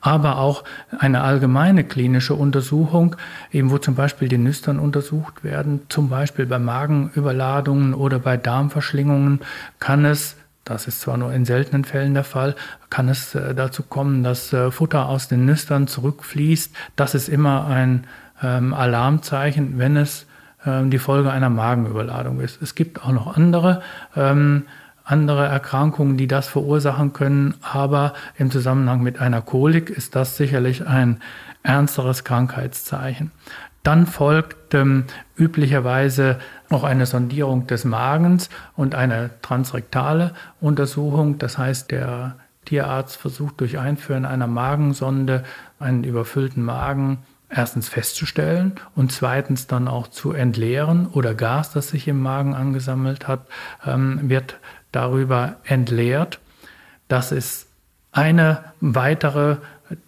Aber 0.00 0.38
auch 0.38 0.64
eine 0.98 1.20
allgemeine 1.20 1.84
klinische 1.84 2.34
Untersuchung, 2.34 3.14
eben 3.52 3.70
wo 3.70 3.78
zum 3.78 3.94
Beispiel 3.94 4.28
die 4.28 4.38
Nüstern 4.38 4.80
untersucht 4.80 5.44
werden, 5.44 5.82
zum 5.88 6.08
Beispiel 6.08 6.46
bei 6.46 6.58
Magenüberladungen 6.58 7.94
oder 7.94 8.18
bei 8.18 8.36
Darmverschlingungen, 8.36 9.40
kann 9.78 10.04
es 10.04 10.36
das 10.64 10.86
ist 10.86 11.00
zwar 11.00 11.16
nur 11.16 11.32
in 11.32 11.44
seltenen 11.44 11.84
Fällen 11.84 12.14
der 12.14 12.24
Fall, 12.24 12.54
kann 12.88 13.08
es 13.08 13.34
äh, 13.34 13.54
dazu 13.54 13.82
kommen, 13.82 14.22
dass 14.22 14.52
äh, 14.52 14.70
Futter 14.70 15.08
aus 15.08 15.26
den 15.26 15.44
Nüstern 15.44 15.88
zurückfließt. 15.88 16.72
Das 16.94 17.14
ist 17.14 17.28
immer 17.28 17.66
ein 17.66 18.06
ähm, 18.42 18.72
Alarmzeichen, 18.72 19.78
wenn 19.78 19.96
es 19.96 20.26
die 20.64 20.98
Folge 20.98 21.30
einer 21.30 21.50
Magenüberladung 21.50 22.40
ist. 22.40 22.62
Es 22.62 22.74
gibt 22.74 23.04
auch 23.04 23.12
noch 23.12 23.36
andere, 23.36 23.82
ähm, 24.14 24.64
andere 25.04 25.46
Erkrankungen, 25.46 26.16
die 26.16 26.28
das 26.28 26.46
verursachen 26.46 27.12
können, 27.12 27.54
aber 27.60 28.12
im 28.36 28.50
Zusammenhang 28.50 29.02
mit 29.02 29.20
einer 29.20 29.42
Kolik 29.42 29.90
ist 29.90 30.14
das 30.14 30.36
sicherlich 30.36 30.86
ein 30.86 31.20
ernsteres 31.62 32.24
Krankheitszeichen. 32.24 33.32
Dann 33.82 34.06
folgt 34.06 34.74
ähm, 34.74 35.04
üblicherweise 35.36 36.38
noch 36.70 36.84
eine 36.84 37.06
Sondierung 37.06 37.66
des 37.66 37.84
Magens 37.84 38.48
und 38.76 38.94
eine 38.94 39.30
transrektale 39.42 40.34
Untersuchung. 40.60 41.38
Das 41.38 41.58
heißt, 41.58 41.90
der 41.90 42.36
Tierarzt 42.64 43.16
versucht 43.16 43.60
durch 43.60 43.78
Einführen 43.78 44.24
einer 44.24 44.46
Magensonde 44.46 45.42
einen 45.80 46.04
überfüllten 46.04 46.62
Magen 46.62 47.18
erstens 47.54 47.88
festzustellen 47.88 48.72
und 48.96 49.12
zweitens 49.12 49.66
dann 49.66 49.86
auch 49.88 50.08
zu 50.08 50.32
entleeren 50.32 51.06
oder 51.06 51.34
Gas, 51.34 51.72
das 51.72 51.88
sich 51.88 52.08
im 52.08 52.20
Magen 52.20 52.54
angesammelt 52.54 53.28
hat, 53.28 53.46
ähm, 53.86 54.28
wird 54.28 54.56
darüber 54.90 55.56
entleert. 55.64 56.40
Das 57.08 57.32
ist 57.32 57.66
eine 58.10 58.64
weitere 58.80 59.56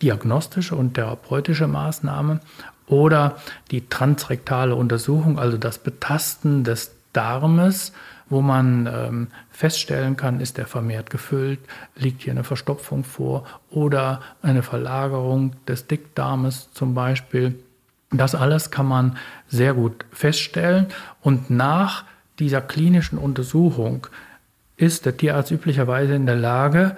diagnostische 0.02 0.76
und 0.76 0.94
therapeutische 0.94 1.66
Maßnahme 1.66 2.40
oder 2.86 3.36
die 3.70 3.88
transrektale 3.88 4.74
Untersuchung, 4.74 5.38
also 5.38 5.56
das 5.58 5.78
Betasten 5.78 6.64
des 6.64 6.94
Darmes, 7.12 7.92
wo 8.28 8.40
man 8.40 8.88
ähm, 8.92 9.28
feststellen 9.54 10.16
kann, 10.16 10.40
ist 10.40 10.58
er 10.58 10.66
vermehrt 10.66 11.10
gefüllt, 11.10 11.60
liegt 11.94 12.22
hier 12.22 12.32
eine 12.32 12.44
Verstopfung 12.44 13.04
vor 13.04 13.44
oder 13.70 14.20
eine 14.42 14.62
Verlagerung 14.62 15.52
des 15.68 15.86
Dickdarmes 15.86 16.70
zum 16.74 16.94
Beispiel. 16.94 17.54
Das 18.10 18.34
alles 18.34 18.70
kann 18.70 18.86
man 18.86 19.16
sehr 19.48 19.74
gut 19.74 20.04
feststellen 20.12 20.86
und 21.22 21.50
nach 21.50 22.04
dieser 22.40 22.60
klinischen 22.60 23.16
Untersuchung 23.16 24.08
ist 24.76 25.06
der 25.06 25.16
Tierarzt 25.16 25.52
üblicherweise 25.52 26.14
in 26.14 26.26
der 26.26 26.34
Lage, 26.34 26.96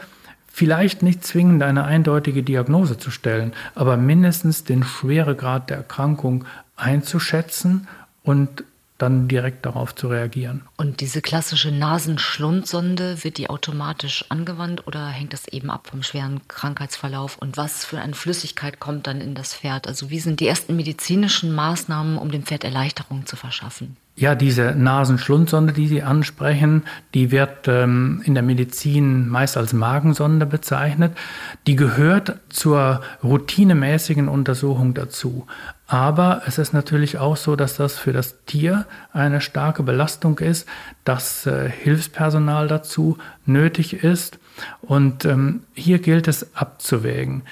vielleicht 0.49 1.03
nicht 1.03 1.25
zwingend 1.27 1.63
eine 1.63 1.85
eindeutige 1.85 2.43
Diagnose 2.43 2.97
zu 2.97 3.11
stellen, 3.11 3.53
aber 3.75 3.99
mindestens 3.99 4.65
den 4.65 4.83
Schweregrad 4.83 5.69
der 5.69 5.77
Erkrankung 5.77 6.47
einzuschätzen 6.75 7.87
und 8.23 8.65
dann 8.99 9.29
direkt 9.29 9.67
darauf 9.67 9.95
zu 9.95 10.09
reagieren. 10.09 10.63
Und 10.77 11.01
diese 11.01 11.21
klassische 11.21 11.71
Nasenschlundsonde, 11.71 13.23
wird 13.25 13.39
die 13.39 13.51
automatisch 13.51 14.25
angewandt 14.29 14.87
oder 14.87 15.09
hängt 15.09 15.33
das 15.33 15.49
eben 15.49 15.71
ab 15.71 15.89
vom 15.89 16.03
schweren 16.03 16.47
Krankheitsverlauf? 16.49 17.37
Und 17.39 17.57
was 17.57 17.85
für 17.85 17.99
eine 17.99 18.15
Flüssigkeit 18.15 18.81
kommt 18.81 19.07
dann 19.07 19.21
in 19.21 19.35
das 19.35 19.55
Pferd? 19.55 19.87
Also 19.87 20.11
wie 20.11 20.21
sind 20.21 20.41
die 20.41 20.47
ersten 20.47 20.77
medizinischen 20.77 21.55
Maßnahmen, 21.55 22.19
um 22.19 22.31
dem 22.31 22.45
Pferd 22.45 22.65
Erleichterung 22.65 23.27
zu 23.27 23.37
verschaffen? 23.37 23.97
Ja, 24.19 24.35
diese 24.35 24.75
Nasenschlundsonde, 24.75 25.75
die 25.75 25.89
Sie 25.89 26.03
ansprechen, 26.03 26.85
die 27.13 27.31
wird 27.31 27.69
ähm, 27.69 28.23
in 28.25 28.33
der 28.33 28.43
Medizin 28.43 29.29
meist 29.29 29.59
als 29.59 29.75
Magensonde 29.75 30.47
bezeichnet. 30.47 31.15
Die 31.67 31.77
gehört 31.77 32.39
zur 32.49 33.03
routinemäßigen 33.23 34.29
Untersuchung 34.29 34.95
dazu. 34.95 35.47
Aber 35.87 36.41
es 36.47 36.57
ist 36.57 36.73
natürlich 36.73 37.19
auch 37.19 37.37
so, 37.37 37.57
dass 37.57 37.77
das 37.77 37.99
für 37.99 38.15
das 38.15 38.43
Tier 38.47 38.87
eine 39.13 39.43
starke 39.43 39.83
Belastung 39.83 40.39
ist, 40.39 40.67
dass 41.05 41.45
äh, 41.45 41.69
Hilfspersonal 41.69 42.69
dazu 42.69 43.19
nötig 43.45 44.03
ist. 44.03 44.39
Und 44.81 45.27
ähm, 45.27 45.65
hier 45.75 45.99
gilt 45.99 46.27
es 46.27 46.57
abzuwägen 46.57 47.43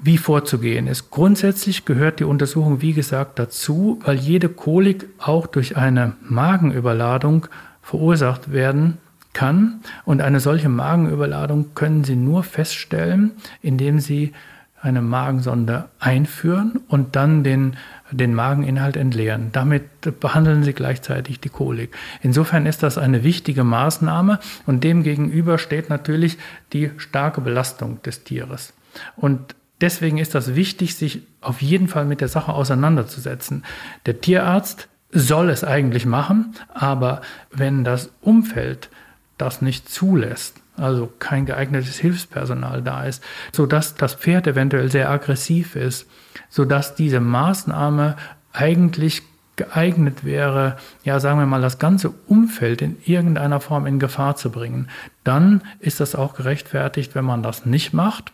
wie 0.00 0.18
vorzugehen 0.18 0.86
ist. 0.86 1.10
Grundsätzlich 1.10 1.84
gehört 1.84 2.20
die 2.20 2.24
Untersuchung, 2.24 2.80
wie 2.80 2.92
gesagt, 2.92 3.38
dazu, 3.38 3.98
weil 4.04 4.16
jede 4.16 4.48
Kolik 4.48 5.06
auch 5.18 5.46
durch 5.46 5.76
eine 5.76 6.14
Magenüberladung 6.22 7.46
verursacht 7.82 8.52
werden 8.52 8.98
kann. 9.32 9.80
Und 10.04 10.20
eine 10.20 10.40
solche 10.40 10.68
Magenüberladung 10.68 11.74
können 11.74 12.04
Sie 12.04 12.16
nur 12.16 12.44
feststellen, 12.44 13.32
indem 13.60 13.98
Sie 13.98 14.32
eine 14.80 15.02
Magensonde 15.02 15.86
einführen 15.98 16.80
und 16.86 17.16
dann 17.16 17.42
den, 17.42 17.76
den 18.12 18.34
Mageninhalt 18.34 18.96
entleeren. 18.96 19.50
Damit 19.52 20.20
behandeln 20.20 20.62
Sie 20.62 20.72
gleichzeitig 20.72 21.40
die 21.40 21.48
Kolik. 21.48 21.96
Insofern 22.22 22.66
ist 22.66 22.84
das 22.84 22.96
eine 22.96 23.24
wichtige 23.24 23.64
Maßnahme 23.64 24.38
und 24.66 24.84
demgegenüber 24.84 25.58
steht 25.58 25.90
natürlich 25.90 26.38
die 26.72 26.92
starke 26.96 27.40
Belastung 27.40 28.00
des 28.02 28.22
Tieres. 28.22 28.72
Und 29.16 29.56
Deswegen 29.80 30.18
ist 30.18 30.34
das 30.34 30.54
wichtig, 30.54 30.96
sich 30.96 31.22
auf 31.40 31.62
jeden 31.62 31.88
Fall 31.88 32.04
mit 32.04 32.20
der 32.20 32.28
Sache 32.28 32.52
auseinanderzusetzen. 32.52 33.64
Der 34.06 34.20
Tierarzt 34.20 34.88
soll 35.10 35.50
es 35.50 35.64
eigentlich 35.64 36.04
machen, 36.04 36.54
aber 36.74 37.22
wenn 37.50 37.84
das 37.84 38.10
Umfeld 38.20 38.90
das 39.38 39.62
nicht 39.62 39.88
zulässt, 39.88 40.56
also 40.76 41.12
kein 41.18 41.46
geeignetes 41.46 41.96
Hilfspersonal 41.98 42.82
da 42.82 43.04
ist, 43.04 43.22
sodass 43.52 43.94
das 43.94 44.14
Pferd 44.14 44.46
eventuell 44.46 44.90
sehr 44.90 45.10
aggressiv 45.10 45.76
ist, 45.76 46.06
sodass 46.48 46.94
diese 46.94 47.20
Maßnahme 47.20 48.16
eigentlich 48.52 49.22
geeignet 49.56 50.24
wäre, 50.24 50.76
ja, 51.02 51.18
sagen 51.18 51.40
wir 51.40 51.46
mal, 51.46 51.60
das 51.60 51.78
ganze 51.78 52.10
Umfeld 52.26 52.80
in 52.80 52.96
irgendeiner 53.04 53.60
Form 53.60 53.86
in 53.86 53.98
Gefahr 53.98 54.36
zu 54.36 54.50
bringen, 54.50 54.88
dann 55.24 55.62
ist 55.80 56.00
das 56.00 56.14
auch 56.14 56.34
gerechtfertigt, 56.34 57.14
wenn 57.14 57.24
man 57.24 57.42
das 57.42 57.66
nicht 57.66 57.92
macht 57.92 58.32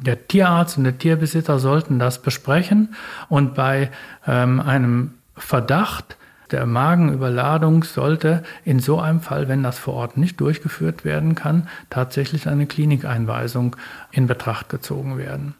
der 0.00 0.28
Tierarzt 0.28 0.78
und 0.78 0.84
der 0.84 0.98
Tierbesitzer 0.98 1.58
sollten 1.58 1.98
das 1.98 2.20
besprechen 2.20 2.94
und 3.28 3.54
bei 3.54 3.90
ähm, 4.26 4.60
einem 4.60 5.14
Verdacht 5.36 6.16
der 6.50 6.66
Magenüberladung 6.66 7.82
sollte 7.82 8.42
in 8.64 8.78
so 8.78 9.00
einem 9.00 9.20
Fall, 9.20 9.48
wenn 9.48 9.62
das 9.62 9.78
vor 9.78 9.94
Ort 9.94 10.16
nicht 10.16 10.40
durchgeführt 10.40 11.04
werden 11.04 11.34
kann, 11.34 11.68
tatsächlich 11.90 12.48
eine 12.48 12.66
Klinikeinweisung 12.66 13.74
in 14.12 14.26
Betracht 14.26 14.68
gezogen 14.68 15.18
werden. 15.18 15.54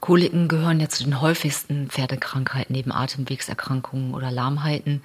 Koliken 0.00 0.48
gehören 0.48 0.80
ja 0.80 0.88
zu 0.88 1.04
den 1.04 1.20
häufigsten 1.20 1.88
Pferdekrankheiten 1.90 2.74
neben 2.74 2.92
Atemwegserkrankungen 2.92 4.14
oder 4.14 4.30
Lahmheiten. 4.30 5.02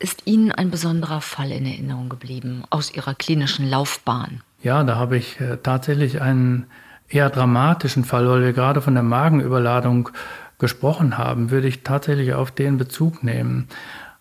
Ist 0.00 0.26
Ihnen 0.26 0.50
ein 0.50 0.70
besonderer 0.70 1.20
Fall 1.20 1.52
in 1.52 1.64
Erinnerung 1.64 2.08
geblieben 2.08 2.64
aus 2.70 2.92
Ihrer 2.92 3.14
klinischen 3.14 3.70
Laufbahn? 3.70 4.42
Ja, 4.60 4.82
da 4.82 4.96
habe 4.96 5.16
ich 5.16 5.40
äh, 5.40 5.58
tatsächlich 5.58 6.20
einen 6.20 6.66
eher 7.12 7.30
dramatischen 7.30 8.04
Fall, 8.04 8.28
weil 8.28 8.42
wir 8.42 8.52
gerade 8.52 8.80
von 8.80 8.94
der 8.94 9.02
Magenüberladung 9.02 10.10
gesprochen 10.58 11.18
haben, 11.18 11.50
würde 11.50 11.68
ich 11.68 11.82
tatsächlich 11.82 12.34
auf 12.34 12.50
den 12.50 12.78
Bezug 12.78 13.22
nehmen. 13.22 13.68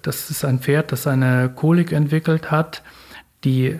Das 0.01 0.30
ist 0.30 0.43
ein 0.43 0.60
Pferd, 0.60 0.91
das 0.91 1.08
eine 1.08 1.51
Kolik 1.56 1.91
entwickelt 1.91 2.51
hat, 2.51 2.82
die 3.43 3.80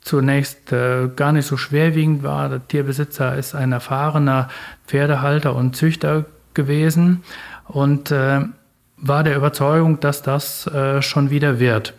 zunächst 0.00 0.72
äh, 0.72 1.08
gar 1.14 1.32
nicht 1.32 1.46
so 1.46 1.56
schwerwiegend 1.56 2.24
war. 2.24 2.48
Der 2.48 2.66
Tierbesitzer 2.66 3.36
ist 3.36 3.54
ein 3.54 3.72
erfahrener 3.72 4.48
Pferdehalter 4.86 5.54
und 5.54 5.76
Züchter 5.76 6.24
gewesen 6.54 7.22
und 7.68 8.10
äh, 8.10 8.40
war 8.96 9.24
der 9.24 9.36
Überzeugung, 9.36 10.00
dass 10.00 10.22
das 10.22 10.66
äh, 10.66 11.02
schon 11.02 11.30
wieder 11.30 11.60
wird. 11.60 11.94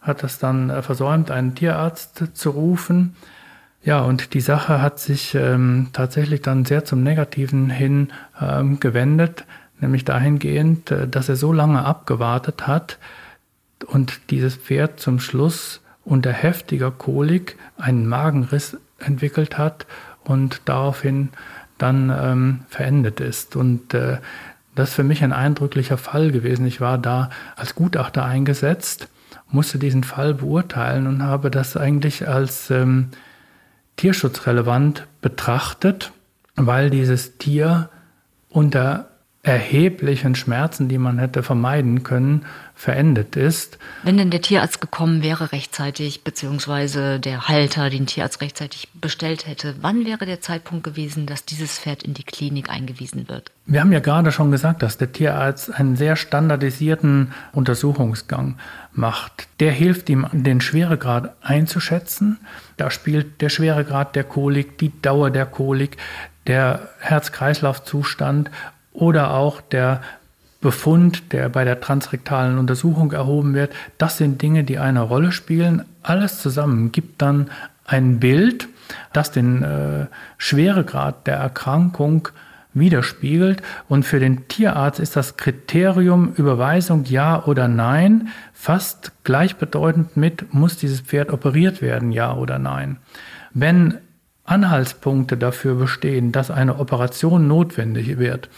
Hat 0.00 0.22
es 0.22 0.38
dann 0.38 0.70
äh, 0.70 0.82
versäumt, 0.82 1.30
einen 1.30 1.54
Tierarzt 1.56 2.36
zu 2.36 2.50
rufen 2.50 3.16
ja, 3.82 4.00
und 4.00 4.34
die 4.34 4.40
Sache 4.40 4.82
hat 4.82 4.98
sich 4.98 5.34
ähm, 5.34 5.88
tatsächlich 5.92 6.42
dann 6.42 6.64
sehr 6.64 6.84
zum 6.84 7.02
Negativen 7.02 7.70
hin 7.70 8.08
ähm, 8.40 8.80
gewendet, 8.80 9.44
nämlich 9.80 10.04
dahingehend, 10.04 10.90
äh, 10.90 11.08
dass 11.08 11.28
er 11.28 11.36
so 11.36 11.52
lange 11.52 11.84
abgewartet 11.84 12.66
hat 12.66 12.98
und 13.86 14.30
dieses 14.30 14.56
Pferd 14.56 15.00
zum 15.00 15.20
Schluss 15.20 15.80
unter 16.04 16.32
heftiger 16.32 16.90
Kolik 16.90 17.56
einen 17.76 18.06
Magenriss 18.06 18.76
entwickelt 18.98 19.58
hat 19.58 19.86
und 20.24 20.62
daraufhin 20.64 21.28
dann 21.78 22.10
ähm, 22.10 22.60
verendet 22.68 23.20
ist. 23.20 23.54
Und 23.54 23.94
äh, 23.94 24.18
das 24.74 24.90
ist 24.90 24.94
für 24.96 25.04
mich 25.04 25.22
ein 25.22 25.32
eindrücklicher 25.32 25.98
Fall 25.98 26.32
gewesen. 26.32 26.66
Ich 26.66 26.80
war 26.80 26.98
da 26.98 27.30
als 27.56 27.74
Gutachter 27.74 28.24
eingesetzt, 28.24 29.08
musste 29.50 29.78
diesen 29.78 30.02
Fall 30.02 30.34
beurteilen 30.34 31.06
und 31.06 31.22
habe 31.22 31.50
das 31.50 31.76
eigentlich 31.76 32.26
als 32.28 32.70
ähm, 32.70 33.10
tierschutzrelevant 33.98 35.06
betrachtet, 35.20 36.12
weil 36.56 36.88
dieses 36.88 37.36
Tier 37.36 37.90
unter 38.48 39.10
erheblichen 39.42 40.34
Schmerzen, 40.34 40.88
die 40.88 40.98
man 40.98 41.18
hätte 41.18 41.42
vermeiden 41.42 42.02
können, 42.02 42.46
verendet 42.78 43.34
ist. 43.34 43.76
Wenn 44.04 44.18
denn 44.18 44.30
der 44.30 44.40
Tierarzt 44.40 44.80
gekommen 44.80 45.20
wäre 45.20 45.50
rechtzeitig, 45.50 46.22
beziehungsweise 46.22 47.18
der 47.18 47.48
Halter 47.48 47.90
den 47.90 48.06
Tierarzt 48.06 48.40
rechtzeitig 48.40 48.88
bestellt 48.94 49.48
hätte, 49.48 49.74
wann 49.80 50.06
wäre 50.06 50.26
der 50.26 50.40
Zeitpunkt 50.40 50.84
gewesen, 50.84 51.26
dass 51.26 51.44
dieses 51.44 51.76
Pferd 51.76 52.04
in 52.04 52.14
die 52.14 52.22
Klinik 52.22 52.70
eingewiesen 52.70 53.28
wird? 53.28 53.50
Wir 53.66 53.80
haben 53.80 53.90
ja 53.90 53.98
gerade 53.98 54.30
schon 54.30 54.52
gesagt, 54.52 54.84
dass 54.84 54.96
der 54.96 55.10
Tierarzt 55.10 55.74
einen 55.74 55.96
sehr 55.96 56.14
standardisierten 56.14 57.32
Untersuchungsgang 57.52 58.58
macht. 58.92 59.48
Der 59.58 59.72
hilft 59.72 60.08
ihm, 60.08 60.28
den 60.32 60.60
Schweregrad 60.60 61.34
einzuschätzen. 61.42 62.38
Da 62.76 62.92
spielt 62.92 63.40
der 63.40 63.48
Schweregrad 63.48 64.14
der 64.14 64.22
Kolik, 64.22 64.78
die 64.78 64.92
Dauer 65.02 65.32
der 65.32 65.46
Kolik, 65.46 65.96
der 66.46 66.90
Herz-Kreislauf-Zustand 67.00 68.52
oder 68.92 69.34
auch 69.34 69.60
der 69.60 70.00
Befund, 70.60 71.32
der 71.32 71.48
bei 71.48 71.64
der 71.64 71.80
transrektalen 71.80 72.58
Untersuchung 72.58 73.12
erhoben 73.12 73.54
wird, 73.54 73.72
das 73.96 74.16
sind 74.18 74.42
Dinge, 74.42 74.64
die 74.64 74.78
eine 74.78 75.02
Rolle 75.02 75.30
spielen. 75.30 75.84
Alles 76.02 76.42
zusammen 76.42 76.90
gibt 76.90 77.22
dann 77.22 77.50
ein 77.84 78.18
Bild, 78.18 78.68
das 79.12 79.30
den 79.30 79.62
äh, 79.62 80.06
Schweregrad 80.36 81.26
der 81.26 81.36
Erkrankung 81.36 82.28
widerspiegelt. 82.74 83.62
Und 83.88 84.04
für 84.04 84.18
den 84.18 84.48
Tierarzt 84.48 85.00
ist 85.00 85.16
das 85.16 85.36
Kriterium 85.36 86.32
Überweisung 86.34 87.04
ja 87.04 87.44
oder 87.44 87.68
nein 87.68 88.28
fast 88.52 89.12
gleichbedeutend 89.24 90.16
mit, 90.16 90.52
muss 90.52 90.76
dieses 90.76 91.00
Pferd 91.00 91.30
operiert 91.32 91.80
werden, 91.80 92.10
ja 92.10 92.34
oder 92.34 92.58
nein. 92.58 92.98
Wenn 93.54 93.98
Anhaltspunkte 94.48 95.36
dafür 95.36 95.74
bestehen, 95.74 96.32
dass 96.32 96.50
eine 96.50 96.78
Operation 96.78 97.46
notwendig 97.46 98.18
wird, 98.18 98.48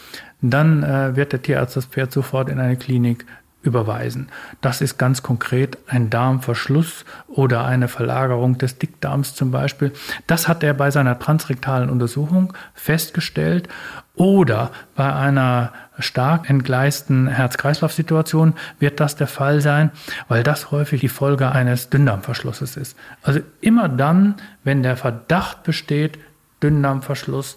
dann 0.40 0.82
äh, 0.82 1.16
wird 1.16 1.32
der 1.32 1.42
Tierarzt 1.42 1.76
das 1.76 1.86
Pferd 1.86 2.12
sofort 2.12 2.48
in 2.48 2.58
eine 2.58 2.76
Klinik 2.76 3.26
überweisen. 3.62 4.28
Das 4.60 4.80
ist 4.80 4.98
ganz 4.98 5.22
konkret 5.22 5.78
ein 5.86 6.08
Darmverschluss 6.08 7.04
oder 7.28 7.64
eine 7.64 7.88
Verlagerung 7.88 8.56
des 8.56 8.78
Dickdarms 8.78 9.34
zum 9.34 9.50
Beispiel. 9.50 9.92
Das 10.26 10.48
hat 10.48 10.62
er 10.62 10.72
bei 10.74 10.90
seiner 10.90 11.18
transrektalen 11.18 11.90
Untersuchung 11.90 12.54
festgestellt. 12.74 13.68
Oder 14.16 14.70
bei 14.96 15.14
einer 15.14 15.72
stark 15.98 16.50
entgleisten 16.50 17.26
Herz-Kreislauf-Situation 17.28 18.54
wird 18.78 19.00
das 19.00 19.16
der 19.16 19.26
Fall 19.26 19.60
sein, 19.60 19.90
weil 20.28 20.42
das 20.42 20.70
häufig 20.70 21.00
die 21.00 21.08
Folge 21.08 21.52
eines 21.52 21.88
Dünndarmverschlusses 21.88 22.76
ist. 22.76 22.98
Also 23.22 23.40
immer 23.60 23.88
dann, 23.88 24.34
wenn 24.62 24.82
der 24.82 24.96
Verdacht 24.96 25.62
besteht, 25.62 26.18
Dünndarmverschluss, 26.62 27.56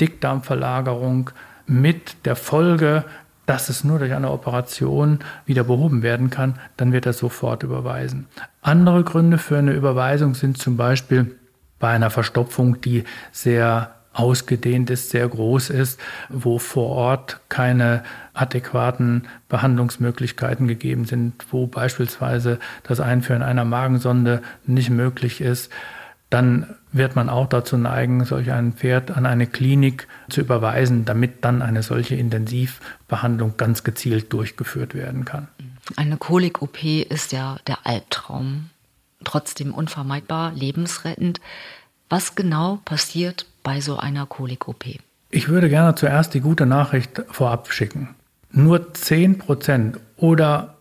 Dickdarmverlagerung, 0.00 1.30
mit 1.66 2.26
der 2.26 2.36
Folge, 2.36 3.04
dass 3.46 3.68
es 3.68 3.84
nur 3.84 3.98
durch 3.98 4.12
eine 4.12 4.30
Operation 4.30 5.18
wieder 5.46 5.64
behoben 5.64 6.02
werden 6.02 6.30
kann, 6.30 6.58
dann 6.76 6.92
wird 6.92 7.06
er 7.06 7.12
sofort 7.12 7.62
überweisen. 7.62 8.26
Andere 8.62 9.04
Gründe 9.04 9.38
für 9.38 9.58
eine 9.58 9.72
Überweisung 9.72 10.34
sind 10.34 10.58
zum 10.58 10.76
Beispiel 10.76 11.36
bei 11.78 11.90
einer 11.90 12.10
Verstopfung, 12.10 12.80
die 12.80 13.04
sehr 13.32 13.94
ausgedehnt 14.14 14.90
ist, 14.90 15.10
sehr 15.10 15.28
groß 15.28 15.70
ist, 15.70 16.00
wo 16.28 16.58
vor 16.58 16.90
Ort 16.90 17.40
keine 17.48 18.04
adäquaten 18.32 19.26
Behandlungsmöglichkeiten 19.48 20.68
gegeben 20.68 21.04
sind, 21.04 21.34
wo 21.50 21.66
beispielsweise 21.66 22.58
das 22.84 23.00
Einführen 23.00 23.42
einer 23.42 23.64
Magensonde 23.64 24.40
nicht 24.66 24.90
möglich 24.90 25.40
ist, 25.40 25.70
dann 26.30 26.74
wird 26.94 27.16
man 27.16 27.28
auch 27.28 27.48
dazu 27.48 27.76
neigen, 27.76 28.24
solch 28.24 28.52
ein 28.52 28.72
Pferd 28.72 29.10
an 29.10 29.26
eine 29.26 29.48
Klinik 29.48 30.06
zu 30.30 30.40
überweisen, 30.40 31.04
damit 31.04 31.44
dann 31.44 31.60
eine 31.60 31.82
solche 31.82 32.14
Intensivbehandlung 32.14 33.56
ganz 33.56 33.82
gezielt 33.82 34.32
durchgeführt 34.32 34.94
werden 34.94 35.24
kann. 35.24 35.48
Eine 35.96 36.16
Kolik-OP 36.16 36.84
ist 36.84 37.32
ja 37.32 37.56
der 37.66 37.84
Albtraum, 37.84 38.70
trotzdem 39.24 39.74
unvermeidbar, 39.74 40.52
lebensrettend. 40.52 41.40
Was 42.08 42.36
genau 42.36 42.78
passiert 42.84 43.46
bei 43.64 43.80
so 43.80 43.98
einer 43.98 44.26
Kolik-OP? 44.26 44.84
Ich 45.30 45.48
würde 45.48 45.68
gerne 45.68 45.96
zuerst 45.96 46.32
die 46.32 46.40
gute 46.40 46.64
Nachricht 46.64 47.22
vorab 47.28 47.72
schicken. 47.72 48.14
Nur 48.52 48.94
10 48.94 49.38
Prozent 49.38 49.98
oder 50.16 50.76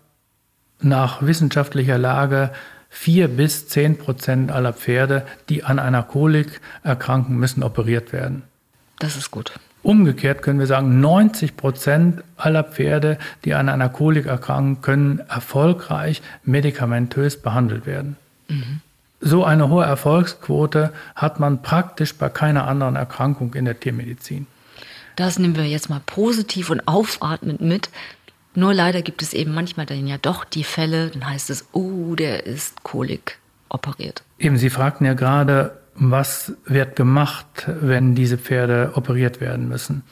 nach 0.79 1.23
wissenschaftlicher 1.23 1.97
Lage 1.97 2.51
vier 2.93 3.27
bis 3.27 3.67
zehn 3.67 3.97
Prozent 3.97 4.51
aller 4.51 4.71
Pferde, 4.71 5.25
die 5.49 5.63
an 5.63 5.79
einer 5.79 6.03
Kolik 6.03 6.61
erkranken, 6.83 7.37
müssen 7.37 7.63
operiert 7.63 8.13
werden. 8.13 8.43
Das 8.99 9.17
ist 9.17 9.31
gut. 9.31 9.51
Umgekehrt 9.81 10.43
können 10.43 10.59
wir 10.59 10.67
sagen, 10.67 11.01
90 11.01 11.57
Prozent 11.57 12.23
aller 12.37 12.63
Pferde, 12.63 13.17
die 13.43 13.55
an 13.55 13.67
einer 13.67 13.89
Kolik 13.89 14.27
erkranken, 14.27 14.81
können 14.81 15.19
erfolgreich 15.27 16.21
medikamentös 16.45 17.41
behandelt 17.41 17.85
werden. 17.87 18.15
Mhm. 18.47 18.81
So 19.19 19.43
eine 19.43 19.69
hohe 19.69 19.83
Erfolgsquote 19.83 20.93
hat 21.15 21.39
man 21.39 21.63
praktisch 21.63 22.13
bei 22.13 22.29
keiner 22.29 22.67
anderen 22.67 22.95
Erkrankung 22.95 23.55
in 23.55 23.65
der 23.65 23.79
Tiermedizin. 23.79 24.45
Das 25.15 25.39
nehmen 25.39 25.55
wir 25.55 25.65
jetzt 25.65 25.89
mal 25.89 26.01
positiv 26.05 26.69
und 26.69 26.87
aufatmend 26.87 27.59
mit. 27.59 27.89
Nur 28.55 28.73
leider 28.73 29.01
gibt 29.01 29.21
es 29.21 29.33
eben 29.33 29.53
manchmal 29.53 29.85
dann 29.85 30.05
ja 30.07 30.17
doch 30.17 30.45
die 30.45 30.63
Fälle, 30.63 31.09
dann 31.09 31.27
heißt 31.27 31.49
es, 31.49 31.67
oh, 31.71 32.15
der 32.15 32.45
ist 32.45 32.83
Kolik 32.83 33.39
operiert. 33.69 34.23
Eben, 34.37 34.57
Sie 34.57 34.69
fragten 34.69 35.05
ja 35.05 35.13
gerade, 35.13 35.79
was 35.95 36.53
wird 36.65 36.95
gemacht, 36.95 37.67
wenn 37.67 38.15
diese 38.15 38.37
Pferde 38.37 38.91
operiert 38.95 39.41
werden 39.41 39.67
müssen. 39.67 40.03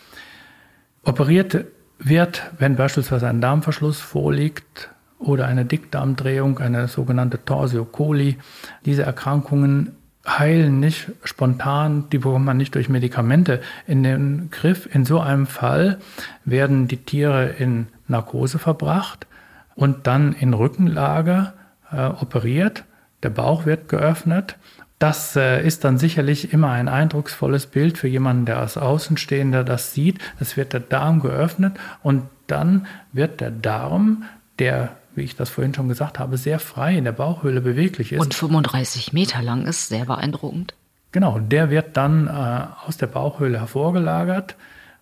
Operiert 1.04 1.66
wird, 2.00 2.44
wenn 2.58 2.76
beispielsweise 2.76 3.28
ein 3.28 3.42
Darmverschluss 3.42 4.00
vorliegt 4.00 4.90
oder 5.20 5.46
eine 5.46 5.66
Dickdarmdrehung, 5.66 6.60
eine 6.60 6.88
sogenannte 6.88 7.44
Torsio 7.46 7.86
coli. 7.86 8.38
Diese 8.86 9.04
Erkrankungen 9.04 9.96
heilen 10.28 10.80
nicht 10.80 11.12
spontan, 11.24 12.10
die 12.12 12.20
bekommt 12.20 12.46
man 12.46 12.58
nicht 12.58 12.76
durch 12.76 12.90
Medikamente 12.90 13.62
in 13.88 14.04
den 14.04 14.50
Griff. 14.52 14.88
In 14.94 15.06
so 15.06 15.20
einem 15.20 15.48
Fall 15.48 16.00
werden 16.46 16.88
die 16.88 16.98
Tiere 16.98 17.50
in 17.50 17.88
Narkose 18.12 18.60
verbracht 18.60 19.28
und 19.76 20.08
dann 20.08 20.34
in 20.34 20.54
Rückenlage 20.54 21.54
äh, 21.91 22.06
operiert. 22.06 22.84
Der 23.24 23.30
Bauch 23.30 23.65
wird 23.65 23.89
geöffnet. 23.89 24.58
Das 25.00 25.36
äh, 25.36 25.65
ist 25.65 25.84
dann 25.84 25.97
sicherlich 25.97 26.54
immer 26.54 26.69
ein 26.71 26.88
eindrucksvolles 26.88 27.65
Bild 27.65 27.97
für 27.97 28.08
jemanden, 28.08 28.45
der 28.45 28.60
als 28.60 28.78
Außenstehender 28.78 29.63
das 29.63 29.93
sieht. 29.93 30.19
Es 30.39 30.58
wird 30.58 30.74
der 30.74 30.80
Darm 30.80 31.21
geöffnet 31.21 31.80
und 32.04 32.24
dann 32.47 32.86
wird 33.12 33.41
der 33.41 33.52
Darm, 33.52 34.24
der 34.60 34.95
wie 35.15 35.24
ich 35.24 35.36
das 35.36 35.50
vorhin 35.50 35.74
schon 35.74 35.89
gesagt 35.89 36.19
habe, 36.19 36.38
sehr 36.38 36.60
frei 36.60 36.95
in 36.95 37.04
der 37.04 37.12
Bauchhöhle 37.12 37.62
beweglich 37.62 38.13
ist. 38.13 38.21
Und 38.21 38.34
35 38.34 39.13
Meter 39.13 39.41
lang 39.41 39.65
ist, 39.65 39.89
sehr 39.89 40.06
beeindruckend. 40.06 40.74
Genau, 41.12 41.39
der 41.39 41.69
wird 41.69 41.97
dann 41.97 42.28
äh, 42.28 42.88
aus 42.88 42.97
der 42.97 43.08
Bauchhöhle 43.08 43.60
hervorgelagert 43.60 44.56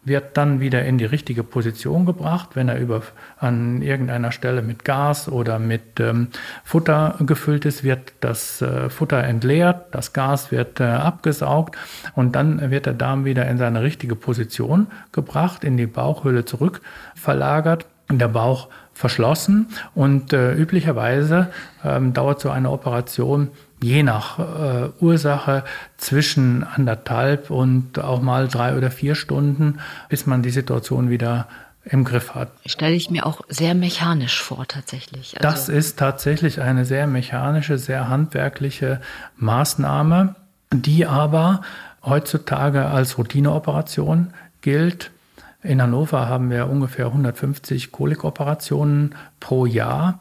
wird 0.03 0.37
dann 0.37 0.59
wieder 0.59 0.85
in 0.85 0.97
die 0.97 1.05
richtige 1.05 1.43
Position 1.43 2.05
gebracht, 2.05 2.51
wenn 2.53 2.69
er 2.69 2.79
über, 2.79 3.01
an 3.37 3.81
irgendeiner 3.81 4.31
Stelle 4.31 4.61
mit 4.61 4.85
Gas 4.85 5.27
oder 5.27 5.59
mit 5.59 5.99
ähm, 5.99 6.29
Futter 6.63 7.15
gefüllt 7.19 7.65
ist, 7.65 7.83
wird 7.83 8.13
das 8.21 8.61
äh, 8.61 8.89
Futter 8.89 9.23
entleert, 9.23 9.93
das 9.93 10.13
Gas 10.13 10.51
wird 10.51 10.79
äh, 10.79 10.85
abgesaugt 10.85 11.77
und 12.15 12.35
dann 12.35 12.71
wird 12.71 12.85
der 12.85 12.93
Darm 12.93 13.25
wieder 13.25 13.47
in 13.47 13.57
seine 13.57 13.83
richtige 13.83 14.15
Position 14.15 14.87
gebracht, 15.11 15.63
in 15.63 15.75
die 15.75 15.87
Bauchhöhle 15.87 16.45
zurück 16.45 16.81
verlagert, 17.15 17.85
der 18.09 18.29
Bauch 18.29 18.69
verschlossen 18.99 19.69
und 19.95 20.33
äh, 20.33 20.51
üblicherweise 20.51 21.47
ähm, 21.85 22.11
dauert 22.11 22.41
so 22.41 22.49
eine 22.49 22.69
Operation 22.69 23.47
je 23.81 24.03
nach 24.03 24.39
äh, 24.39 24.89
Ursache 24.99 25.63
zwischen 25.95 26.65
anderthalb 26.65 27.49
und 27.49 27.97
auch 27.97 28.21
mal 28.21 28.49
drei 28.49 28.75
oder 28.75 28.91
vier 28.91 29.15
Stunden, 29.15 29.79
bis 30.09 30.25
man 30.25 30.41
die 30.41 30.49
Situation 30.49 31.09
wieder 31.09 31.47
im 31.85 32.03
Griff 32.03 32.35
hat. 32.35 32.49
Stelle 32.65 32.93
ich 32.93 33.09
mir 33.09 33.25
auch 33.25 33.39
sehr 33.47 33.73
mechanisch 33.73 34.43
vor, 34.43 34.67
tatsächlich. 34.67 35.37
Also 35.37 35.49
das 35.49 35.69
ist 35.69 35.97
tatsächlich 35.97 36.59
eine 36.59 36.83
sehr 36.83 37.07
mechanische, 37.07 37.77
sehr 37.77 38.09
handwerkliche 38.09 38.99
Maßnahme, 39.37 40.35
die 40.73 41.05
aber 41.05 41.61
heutzutage 42.03 42.87
als 42.87 43.17
Routineoperation 43.17 44.33
gilt. 44.59 45.11
In 45.61 45.81
Hannover 45.81 46.29
haben 46.29 46.49
wir 46.49 46.69
ungefähr 46.69 47.07
150 47.07 47.91
Kolikoperationen 47.91 49.15
pro 49.39 49.65
Jahr. 49.65 50.19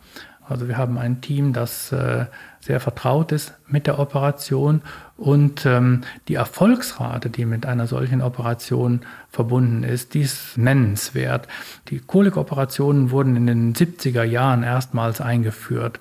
Also 0.48 0.66
wir 0.66 0.78
haben 0.78 0.98
ein 0.98 1.20
Team, 1.20 1.52
das 1.52 1.92
äh, 1.92 2.24
sehr 2.60 2.80
vertraut 2.80 3.32
ist 3.32 3.54
mit 3.66 3.86
der 3.86 3.98
Operation 3.98 4.82
und 5.16 5.66
ähm, 5.66 6.02
die 6.26 6.34
Erfolgsrate, 6.34 7.28
die 7.28 7.44
mit 7.44 7.66
einer 7.66 7.86
solchen 7.86 8.22
Operation 8.22 9.00
verbunden 9.30 9.84
ist, 9.84 10.14
die 10.14 10.22
ist 10.22 10.56
nennenswert. 10.56 11.48
Die 11.88 12.00
Kolikoperationen 12.00 13.10
wurden 13.10 13.36
in 13.36 13.46
den 13.46 13.74
70er 13.74 14.24
Jahren 14.24 14.62
erstmals 14.62 15.20
eingeführt. 15.20 16.00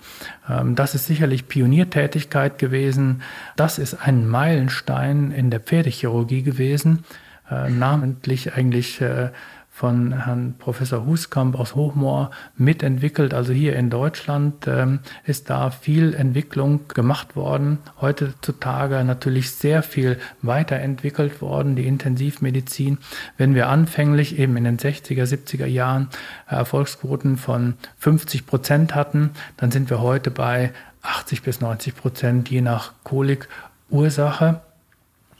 Ähm, 0.49 0.75
das 0.75 0.95
ist 0.95 1.05
sicherlich 1.05 1.47
Pioniertätigkeit 1.47 2.57
gewesen. 2.57 3.21
Das 3.55 3.77
ist 3.79 3.95
ein 3.95 4.27
Meilenstein 4.27 5.31
in 5.31 5.51
der 5.51 5.59
Pferdechirurgie 5.59 6.43
gewesen, 6.43 7.03
äh, 7.49 7.69
namentlich 7.69 8.53
eigentlich 8.53 9.01
äh, 9.01 9.29
von 9.77 10.23
Herrn 10.25 10.55
Professor 10.57 11.05
Huskamp 11.05 11.53
aus 11.53 11.75
Hochmoor 11.75 12.31
mitentwickelt. 12.55 13.35
Also 13.35 13.53
hier 13.53 13.75
in 13.75 13.91
Deutschland 13.91 14.65
ähm, 14.65 15.01
ist 15.23 15.51
da 15.51 15.69
viel 15.69 16.15
Entwicklung 16.15 16.87
gemacht 16.87 17.35
worden. 17.35 17.77
Heutzutage 18.01 19.03
natürlich 19.03 19.51
sehr 19.51 19.83
viel 19.83 20.17
weiterentwickelt 20.41 21.43
worden, 21.43 21.75
die 21.75 21.85
Intensivmedizin. 21.85 22.97
Wenn 23.37 23.53
wir 23.53 23.69
anfänglich 23.69 24.39
eben 24.39 24.57
in 24.57 24.63
den 24.63 24.79
60er, 24.79 25.25
70er 25.25 25.67
Jahren 25.67 26.09
Erfolgsquoten 26.47 27.37
von 27.37 27.75
50 27.99 28.47
Prozent 28.47 28.95
hatten, 28.95 29.29
dann 29.57 29.69
sind 29.69 29.91
wir 29.91 30.01
heute 30.01 30.31
bei 30.31 30.71
80 31.03 31.43
bis 31.43 31.61
90 31.61 31.95
Prozent, 31.95 32.49
je 32.49 32.61
nach 32.61 32.93
Kolikursache. 33.03 34.61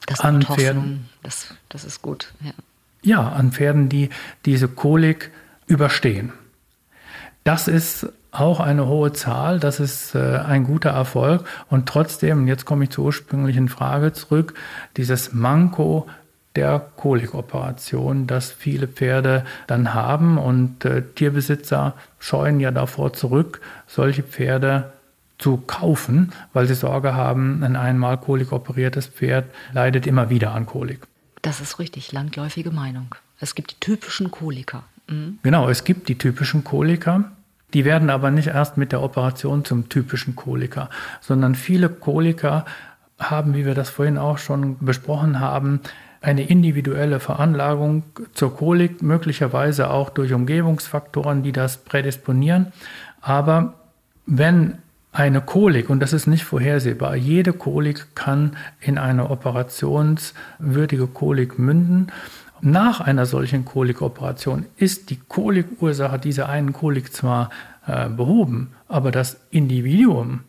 Das 0.08 0.22
an 0.22 0.42
Pferden. 0.42 1.08
Das, 1.22 1.54
das 1.70 1.84
ist 1.84 2.02
gut. 2.02 2.34
Ja 2.42 2.54
ja, 3.08 3.30
an 3.30 3.52
Pferden, 3.52 3.90
die 3.90 4.10
diese 4.46 4.68
Kolik 4.68 5.32
überstehen. 5.66 6.34
Das 7.44 7.68
ist 7.68 8.08
auch 8.32 8.60
eine 8.60 8.88
hohe 8.88 9.14
Zahl, 9.14 9.60
das 9.60 9.80
ist 9.80 10.14
äh, 10.14 10.38
ein 10.40 10.66
guter 10.66 10.90
Erfolg 10.90 11.46
und 11.70 11.88
trotzdem, 11.88 12.48
jetzt 12.48 12.66
komme 12.66 12.84
ich 12.84 12.90
zur 12.90 13.06
ursprünglichen 13.06 13.70
Frage 13.70 14.12
zurück, 14.14 14.54
dieses 14.98 15.34
Manko 15.34 16.08
der 16.56 16.80
Kolikoperation, 16.98 18.28
das 18.28 18.52
viele 18.52 18.88
Pferde 18.88 19.46
dann 19.68 19.94
haben 19.94 20.38
und 20.38 20.84
äh, 20.84 21.04
Tierbesitzer 21.16 21.94
scheuen 22.20 22.60
ja 22.60 22.72
davor 22.72 23.14
zurück, 23.14 23.62
solche 23.88 24.24
Pferde 24.24 24.92
zu 25.38 25.58
kaufen, 25.58 26.32
weil 26.54 26.68
sie 26.68 26.76
Sorge 26.76 27.14
haben, 27.14 27.64
ein 27.64 27.76
einmal 27.76 28.18
kolikoperiertes 28.18 29.08
Pferd 29.08 29.46
leidet 29.72 30.08
immer 30.08 30.30
wieder 30.30 30.54
an 30.54 30.66
Kolik. 30.66 31.08
Das 31.42 31.62
ist 31.62 31.80
richtig, 31.80 32.12
landläufige 32.12 32.72
Meinung. 32.72 33.16
Es 33.40 33.54
gibt 33.54 33.72
die 33.72 33.80
typischen 33.80 34.32
Koliker. 34.32 34.84
Mhm. 35.08 35.40
Genau, 35.44 35.70
es 35.70 35.84
gibt 35.84 36.10
die 36.10 36.18
typischen 36.18 36.64
Koliker. 36.64 37.32
Die 37.74 37.86
werden 37.86 38.10
aber 38.10 38.32
nicht 38.32 38.48
erst 38.48 38.78
mit 38.78 38.92
der 38.92 39.04
Operation 39.04 39.66
zum 39.66 39.90
typischen 39.90 40.36
Koliker, 40.36 40.90
sondern 41.22 41.54
viele 41.54 41.90
Koliker 41.90 42.66
haben, 43.20 43.54
wie 43.54 43.66
wir 43.66 43.76
das 43.76 43.90
vorhin 43.90 44.18
auch 44.18 44.38
schon 44.38 44.78
besprochen 44.80 45.40
haben, 45.40 45.82
eine 46.22 46.48
individuelle 46.48 47.20
Veranlagung 47.20 48.04
zur 48.34 48.56
Kolik, 48.56 49.02
möglicherweise 49.02 49.90
auch 49.90 50.10
durch 50.10 50.34
Umgebungsfaktoren, 50.34 51.44
die 51.44 51.52
das 51.52 51.78
prädisponieren. 51.78 52.72
Aber 53.22 53.76
wenn 54.26 54.80
eine 55.12 55.42
Kolik, 55.42 55.90
und 55.90 56.00
das 56.00 56.14
ist 56.14 56.28
nicht 56.28 56.44
vorhersehbar, 56.44 57.16
jede 57.16 57.54
Kolik 57.54 58.16
kann 58.16 58.56
in 58.80 58.98
eine 58.98 59.30
operationswürdige 59.30 61.08
Kolik 61.08 61.58
münden. 61.58 62.12
Nach 62.62 63.02
einer 63.02 63.26
solchen 63.26 63.66
Kolikoperation 63.66 64.66
ist 64.78 65.10
die 65.10 65.20
Kolikursache 65.28 66.20
dieser 66.20 66.50
einen 66.50 66.74
Kolik 66.74 67.14
zwar 67.14 67.50
äh, 67.86 68.10
behoben, 68.10 68.74
aber 68.88 69.12
das 69.12 69.40
Individuum 69.50 70.42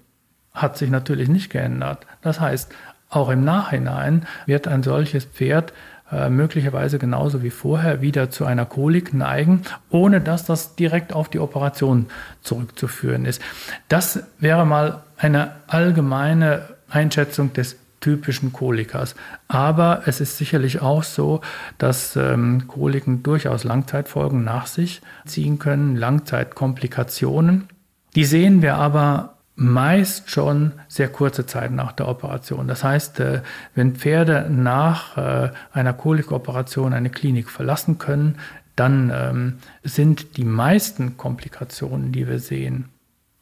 hat 0.52 0.76
sich 0.76 0.90
natürlich 0.90 1.28
nicht 1.28 1.50
geändert. 1.50 2.06
Das 2.22 2.40
heißt, 2.40 2.72
Auch 3.10 3.30
im 3.30 3.42
Nachhinein 3.42 4.26
wird 4.46 4.68
ein 4.68 4.82
solches 4.82 5.24
Pferd 5.24 5.72
äh, 6.10 6.30
möglicherweise 6.30 6.98
genauso 6.98 7.42
wie 7.42 7.50
vorher 7.50 8.00
wieder 8.00 8.30
zu 8.30 8.44
einer 8.44 8.64
Kolik 8.64 9.12
neigen, 9.12 9.62
ohne 9.90 10.20
dass 10.20 10.44
das 10.44 10.74
direkt 10.74 11.12
auf 11.12 11.28
die 11.28 11.38
Operation 11.38 12.06
zurückzuführen 12.42 13.24
ist. 13.24 13.42
Das 13.88 14.22
wäre 14.38 14.64
mal 14.64 15.02
eine 15.16 15.52
allgemeine 15.66 16.62
Einschätzung 16.88 17.52
des 17.52 17.76
typischen 18.00 18.52
Kolikers. 18.52 19.14
Aber 19.48 20.02
es 20.06 20.20
ist 20.20 20.38
sicherlich 20.38 20.80
auch 20.80 21.02
so, 21.02 21.40
dass 21.78 22.16
ähm, 22.16 22.68
Koliken 22.68 23.22
durchaus 23.22 23.64
Langzeitfolgen 23.64 24.44
nach 24.44 24.66
sich 24.66 25.00
ziehen 25.26 25.58
können, 25.58 25.96
Langzeitkomplikationen. 25.96 27.68
Die 28.14 28.24
sehen 28.24 28.62
wir 28.62 28.76
aber 28.76 29.37
meist 29.58 30.30
schon 30.30 30.72
sehr 30.86 31.08
kurze 31.08 31.44
Zeit 31.44 31.72
nach 31.72 31.90
der 31.90 32.06
Operation. 32.06 32.68
Das 32.68 32.84
heißt, 32.84 33.18
äh, 33.18 33.42
wenn 33.74 33.96
Pferde 33.96 34.46
nach 34.48 35.16
äh, 35.16 35.50
einer 35.72 35.92
Kolikoperation 35.92 36.92
eine 36.92 37.10
Klinik 37.10 37.50
verlassen 37.50 37.98
können, 37.98 38.36
dann 38.76 39.10
ähm, 39.12 39.58
sind 39.82 40.36
die 40.36 40.44
meisten 40.44 41.16
Komplikationen, 41.16 42.12
die 42.12 42.28
wir 42.28 42.38
sehen, 42.38 42.88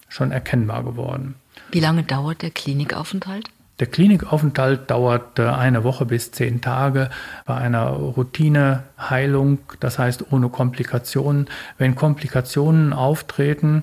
schon 0.09 0.33
erkennbar 0.33 0.85
geworden. 0.85 1.35
Wie 1.71 1.81
lange 1.81 2.03
dauert 2.03 2.41
der 2.41 2.51
Klinikaufenthalt? 2.51 3.51
Der 3.79 3.87
Klinikaufenthalt 3.87 4.91
dauert 4.91 5.39
äh, 5.39 5.43
eine 5.43 5.85
Woche 5.85 6.07
bis 6.07 6.33
zehn 6.33 6.63
Tage 6.63 7.11
bei 7.45 7.57
einer 7.57 7.89
Routineheilung, 7.89 9.59
das 9.81 9.99
heißt 9.99 10.33
ohne 10.33 10.49
Komplikationen. 10.49 11.49
Wenn 11.77 11.95
Komplikationen 11.95 12.95
auftreten, 12.95 13.83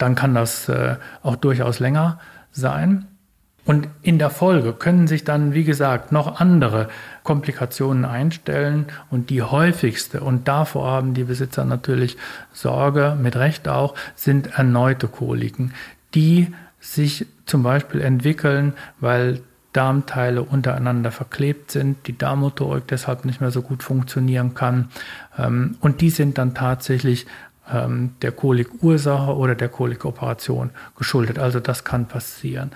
dann 0.00 0.14
kann 0.14 0.34
das 0.34 0.68
äh, 0.68 0.96
auch 1.22 1.36
durchaus 1.36 1.78
länger 1.78 2.18
sein. 2.52 3.06
Und 3.66 3.88
in 4.02 4.18
der 4.18 4.30
Folge 4.30 4.72
können 4.72 5.06
sich 5.06 5.22
dann, 5.22 5.52
wie 5.54 5.64
gesagt, 5.64 6.12
noch 6.12 6.40
andere 6.40 6.88
Komplikationen 7.22 8.04
einstellen. 8.04 8.86
Und 9.10 9.30
die 9.30 9.42
häufigste, 9.42 10.22
und 10.22 10.48
davor 10.48 10.90
haben 10.90 11.14
die 11.14 11.24
Besitzer 11.24 11.64
natürlich 11.64 12.16
Sorge, 12.52 13.16
mit 13.20 13.36
Recht 13.36 13.68
auch, 13.68 13.94
sind 14.14 14.58
erneute 14.58 15.08
Koliken, 15.08 15.74
die 16.14 16.48
sich 16.80 17.26
zum 17.44 17.62
Beispiel 17.62 18.00
entwickeln, 18.00 18.72
weil 18.98 19.42
Darmteile 19.72 20.42
untereinander 20.42 21.12
verklebt 21.12 21.70
sind, 21.70 22.08
die 22.08 22.18
Darmmotorik 22.18 22.88
deshalb 22.88 23.24
nicht 23.24 23.40
mehr 23.40 23.52
so 23.52 23.62
gut 23.62 23.82
funktionieren 23.82 24.54
kann. 24.54 24.88
Ähm, 25.38 25.76
und 25.80 26.00
die 26.00 26.10
sind 26.10 26.38
dann 26.38 26.54
tatsächlich 26.54 27.26
ähm, 27.72 28.14
der 28.22 28.32
Kolikursache 28.32 29.34
oder 29.34 29.54
der 29.54 29.68
Kolikoperation 29.68 30.70
geschuldet. 30.96 31.38
Also 31.38 31.60
das 31.60 31.84
kann 31.84 32.06
passieren. 32.06 32.70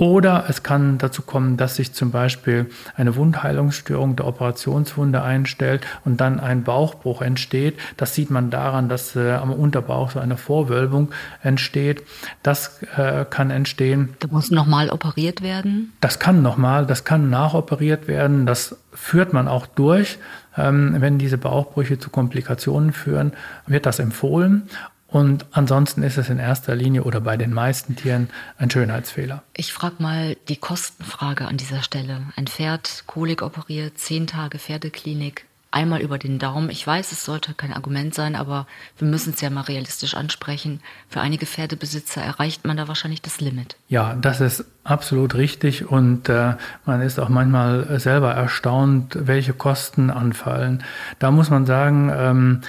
Oder 0.00 0.46
es 0.48 0.62
kann 0.62 0.96
dazu 0.96 1.20
kommen, 1.20 1.58
dass 1.58 1.76
sich 1.76 1.92
zum 1.92 2.10
Beispiel 2.10 2.70
eine 2.96 3.16
Wundheilungsstörung 3.16 4.16
der 4.16 4.26
Operationswunde 4.26 5.20
einstellt 5.20 5.86
und 6.06 6.22
dann 6.22 6.40
ein 6.40 6.64
Bauchbruch 6.64 7.20
entsteht. 7.20 7.78
Das 7.98 8.14
sieht 8.14 8.30
man 8.30 8.48
daran, 8.48 8.88
dass 8.88 9.14
äh, 9.14 9.32
am 9.32 9.52
Unterbauch 9.52 10.12
so 10.12 10.18
eine 10.18 10.38
Vorwölbung 10.38 11.10
entsteht. 11.42 12.02
Das 12.42 12.82
äh, 12.96 13.26
kann 13.28 13.50
entstehen. 13.50 14.14
Da 14.20 14.28
muss 14.28 14.50
nochmal 14.50 14.88
operiert 14.88 15.42
werden? 15.42 15.92
Das 16.00 16.18
kann 16.18 16.40
nochmal, 16.40 16.86
das 16.86 17.04
kann 17.04 17.28
nachoperiert 17.28 18.08
werden. 18.08 18.46
Das 18.46 18.76
führt 18.94 19.34
man 19.34 19.48
auch 19.48 19.66
durch. 19.66 20.18
Ähm, 20.56 20.96
wenn 20.98 21.18
diese 21.18 21.36
Bauchbrüche 21.36 21.98
zu 21.98 22.08
Komplikationen 22.08 22.94
führen, 22.94 23.32
wird 23.66 23.84
das 23.84 23.98
empfohlen. 23.98 24.62
Und 25.10 25.46
ansonsten 25.50 26.02
ist 26.04 26.18
es 26.18 26.28
in 26.28 26.38
erster 26.38 26.76
Linie 26.76 27.02
oder 27.02 27.20
bei 27.20 27.36
den 27.36 27.52
meisten 27.52 27.96
Tieren 27.96 28.30
ein 28.58 28.70
Schönheitsfehler. 28.70 29.42
Ich 29.54 29.72
frage 29.72 29.96
mal 29.98 30.36
die 30.48 30.56
Kostenfrage 30.56 31.46
an 31.46 31.56
dieser 31.56 31.82
Stelle. 31.82 32.22
Ein 32.36 32.46
Pferd, 32.46 33.04
Kolik 33.06 33.42
operiert, 33.42 33.98
zehn 33.98 34.28
Tage 34.28 34.58
Pferdeklinik, 34.58 35.46
einmal 35.72 36.00
über 36.00 36.18
den 36.18 36.38
Daumen. 36.38 36.70
Ich 36.70 36.86
weiß, 36.86 37.10
es 37.10 37.24
sollte 37.24 37.54
kein 37.54 37.72
Argument 37.72 38.14
sein, 38.14 38.36
aber 38.36 38.66
wir 38.98 39.08
müssen 39.08 39.32
es 39.34 39.40
ja 39.40 39.50
mal 39.50 39.62
realistisch 39.62 40.14
ansprechen. 40.14 40.80
Für 41.08 41.20
einige 41.20 41.46
Pferdebesitzer 41.46 42.22
erreicht 42.22 42.64
man 42.64 42.76
da 42.76 42.86
wahrscheinlich 42.86 43.22
das 43.22 43.40
Limit. 43.40 43.76
Ja, 43.88 44.14
das 44.14 44.40
ist 44.40 44.64
absolut 44.84 45.34
richtig 45.34 45.88
und 45.88 46.28
äh, 46.28 46.54
man 46.86 47.00
ist 47.02 47.18
auch 47.18 47.28
manchmal 47.28 47.98
selber 47.98 48.32
erstaunt, 48.32 49.16
welche 49.18 49.52
Kosten 49.52 50.10
anfallen. 50.10 50.84
Da 51.18 51.30
muss 51.30 51.50
man 51.50 51.66
sagen, 51.66 52.12
ähm, 52.14 52.60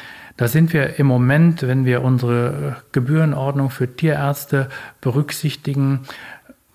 da 0.42 0.48
sind 0.48 0.74
wir 0.74 0.98
im 0.98 1.06
Moment, 1.06 1.62
wenn 1.62 1.86
wir 1.86 2.02
unsere 2.02 2.78
Gebührenordnung 2.94 3.70
für 3.70 3.96
Tierärzte 3.96 4.70
berücksichtigen, 5.00 6.00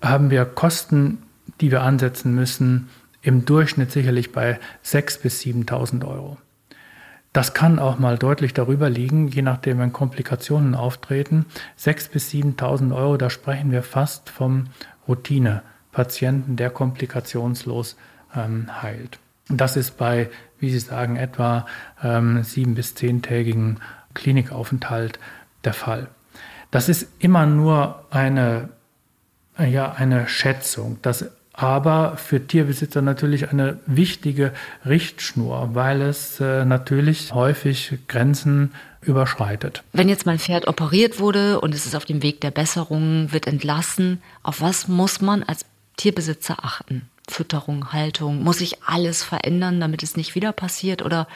haben 0.01 0.29
wir 0.29 0.45
Kosten, 0.45 1.17
die 1.59 1.69
wir 1.69 1.81
ansetzen 1.81 2.33
müssen, 2.33 2.87
im 3.21 3.43
Durchschnitt 3.43 3.91
sicherlich 3.91 4.31
bei 4.31 4.57
6.000 4.85 5.21
bis 5.21 5.41
7.000 5.41 6.07
Euro. 6.07 6.37
Das 7.33 7.53
kann 7.53 7.77
auch 7.77 7.99
mal 7.99 8.17
deutlich 8.17 8.53
darüber 8.53 8.89
liegen, 8.89 9.27
je 9.27 9.41
nachdem, 9.41 9.79
wenn 9.79 9.91
Komplikationen 9.91 10.73
auftreten. 10.73 11.45
6.000 11.77 12.11
bis 12.11 12.31
7.000 12.31 12.95
Euro, 12.95 13.17
da 13.17 13.29
sprechen 13.29 13.73
wir 13.73 13.83
fast 13.83 14.29
vom 14.29 14.67
Routine-Patienten, 15.09 16.55
der 16.55 16.69
komplikationslos 16.69 17.97
ähm, 18.33 18.81
heilt. 18.81 19.19
Das 19.49 19.75
ist 19.75 19.97
bei, 19.97 20.29
wie 20.59 20.69
Sie 20.69 20.79
sagen, 20.79 21.15
etwa 21.15 21.65
ähm, 22.03 22.43
sieben- 22.43 22.75
bis 22.75 22.95
zehntägigen 22.95 23.79
Klinikaufenthalt 24.13 25.19
der 25.63 25.73
Fall. 25.73 26.07
Das 26.71 26.89
ist 26.89 27.07
immer 27.19 27.45
nur 27.45 28.03
eine, 28.09 28.69
ja, 29.57 29.93
eine 29.93 30.27
Schätzung. 30.27 30.97
Das 31.01 31.25
aber 31.57 32.17
für 32.17 32.45
Tierbesitzer 32.45 33.01
natürlich 33.01 33.49
eine 33.49 33.79
wichtige 33.87 34.53
Richtschnur, 34.85 35.71
weil 35.73 36.03
es 36.03 36.39
äh, 36.39 36.65
natürlich 36.65 37.33
häufig 37.33 37.97
Grenzen 38.07 38.73
überschreitet. 39.01 39.83
Wenn 39.91 40.07
jetzt 40.07 40.27
mein 40.27 40.37
Pferd 40.37 40.67
operiert 40.67 41.19
wurde 41.19 41.59
und 41.59 41.73
es 41.73 41.87
ist 41.87 41.95
auf 41.95 42.05
dem 42.05 42.21
Weg 42.21 42.41
der 42.41 42.51
Besserung, 42.51 43.31
wird 43.31 43.47
entlassen, 43.47 44.21
auf 44.43 44.61
was 44.61 44.87
muss 44.87 45.19
man 45.19 45.41
als 45.41 45.65
Tierbesitzer 45.97 46.63
achten? 46.63 47.09
Fütterung, 47.27 47.91
Haltung? 47.93 48.43
Muss 48.43 48.61
ich 48.61 48.83
alles 48.83 49.23
verändern, 49.23 49.79
damit 49.79 50.03
es 50.03 50.15
nicht 50.15 50.35
wieder 50.35 50.51
passiert? 50.51 51.03
Oder 51.03 51.27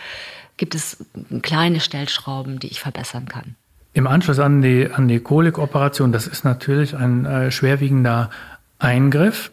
gibt 0.57 0.75
es 0.75 1.05
kleine 1.41 1.79
Stellschrauben, 1.79 2.59
die 2.59 2.67
ich 2.67 2.79
verbessern 2.79 3.27
kann? 3.27 3.55
Im 3.93 4.07
Anschluss 4.07 4.39
an 4.39 4.61
die, 4.61 4.89
an 4.89 5.07
die 5.07 5.19
Kolikoperation, 5.19 6.11
das 6.11 6.27
ist 6.27 6.45
natürlich 6.45 6.95
ein 6.95 7.25
äh, 7.25 7.51
schwerwiegender 7.51 8.29
Eingriff. 8.79 9.51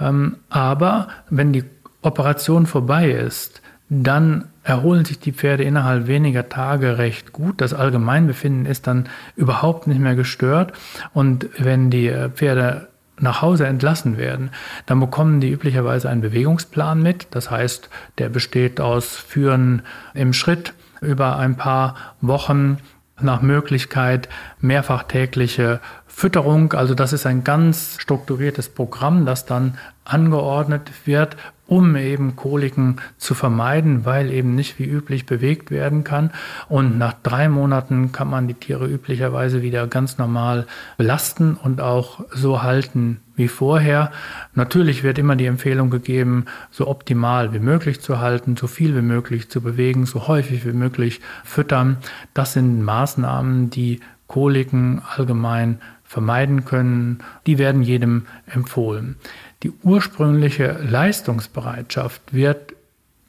Ähm, 0.00 0.36
aber 0.48 1.08
wenn 1.28 1.52
die 1.52 1.64
Operation 2.02 2.66
vorbei 2.66 3.10
ist, 3.10 3.60
dann 3.90 4.48
erholen 4.62 5.04
sich 5.04 5.18
die 5.18 5.32
Pferde 5.32 5.62
innerhalb 5.64 6.06
weniger 6.06 6.48
Tage 6.48 6.96
recht 6.96 7.32
gut. 7.32 7.60
Das 7.60 7.74
Allgemeinbefinden 7.74 8.64
ist 8.64 8.86
dann 8.86 9.08
überhaupt 9.36 9.86
nicht 9.86 10.00
mehr 10.00 10.14
gestört. 10.14 10.72
Und 11.12 11.48
wenn 11.58 11.90
die 11.90 12.08
äh, 12.08 12.30
Pferde 12.30 12.88
nach 13.18 13.42
Hause 13.42 13.66
entlassen 13.66 14.16
werden, 14.16 14.50
dann 14.86 15.00
bekommen 15.00 15.40
die 15.40 15.50
üblicherweise 15.50 16.08
einen 16.08 16.20
Bewegungsplan 16.20 17.02
mit. 17.02 17.28
Das 17.30 17.50
heißt, 17.50 17.88
der 18.18 18.28
besteht 18.28 18.80
aus 18.80 19.16
Führen 19.16 19.82
im 20.14 20.32
Schritt 20.32 20.74
über 21.00 21.36
ein 21.36 21.56
paar 21.56 21.94
Wochen 22.20 22.78
nach 23.20 23.42
Möglichkeit 23.42 24.28
mehrfach 24.60 25.04
tägliche 25.04 25.80
Fütterung. 26.16 26.74
Also 26.74 26.94
das 26.94 27.12
ist 27.12 27.26
ein 27.26 27.42
ganz 27.42 27.96
strukturiertes 27.98 28.68
Programm, 28.68 29.26
das 29.26 29.46
dann 29.46 29.76
angeordnet 30.04 30.92
wird, 31.06 31.36
um 31.66 31.96
eben 31.96 32.36
Koliken 32.36 33.00
zu 33.18 33.34
vermeiden, 33.34 34.04
weil 34.04 34.30
eben 34.30 34.54
nicht 34.54 34.78
wie 34.78 34.84
üblich 34.84 35.26
bewegt 35.26 35.72
werden 35.72 36.04
kann. 36.04 36.30
Und 36.68 36.98
nach 36.98 37.14
drei 37.24 37.48
Monaten 37.48 38.12
kann 38.12 38.30
man 38.30 38.46
die 38.46 38.54
Tiere 38.54 38.86
üblicherweise 38.86 39.60
wieder 39.60 39.88
ganz 39.88 40.16
normal 40.16 40.66
belasten 40.98 41.54
und 41.54 41.80
auch 41.80 42.20
so 42.32 42.62
halten 42.62 43.20
wie 43.34 43.48
vorher. 43.48 44.12
Natürlich 44.54 45.02
wird 45.02 45.18
immer 45.18 45.34
die 45.34 45.46
Empfehlung 45.46 45.90
gegeben, 45.90 46.44
so 46.70 46.86
optimal 46.86 47.52
wie 47.52 47.58
möglich 47.58 48.00
zu 48.00 48.20
halten, 48.20 48.56
so 48.56 48.68
viel 48.68 48.94
wie 48.94 49.02
möglich 49.02 49.50
zu 49.50 49.60
bewegen, 49.60 50.06
so 50.06 50.28
häufig 50.28 50.64
wie 50.64 50.72
möglich 50.72 51.20
füttern. 51.42 51.96
Das 52.34 52.52
sind 52.52 52.82
Maßnahmen, 52.82 53.70
die 53.70 53.98
Koliken 54.26 55.02
allgemein 55.16 55.80
vermeiden 56.14 56.64
können. 56.64 57.18
Die 57.46 57.58
werden 57.58 57.82
jedem 57.82 58.26
empfohlen. 58.46 59.16
Die 59.64 59.72
ursprüngliche 59.82 60.78
Leistungsbereitschaft 60.80 62.32
wird 62.32 62.74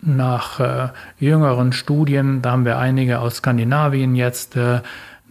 nach 0.02 0.60
äh, 0.60 0.90
jüngeren 1.18 1.74
Studien, 1.74 2.44
da 2.44 2.52
haben 2.52 2.64
wir 2.64 2.78
einige 2.78 3.20
aus 3.20 3.38
Skandinavien 3.38 4.16
jetzt, 4.16 4.56
äh, 4.56 4.82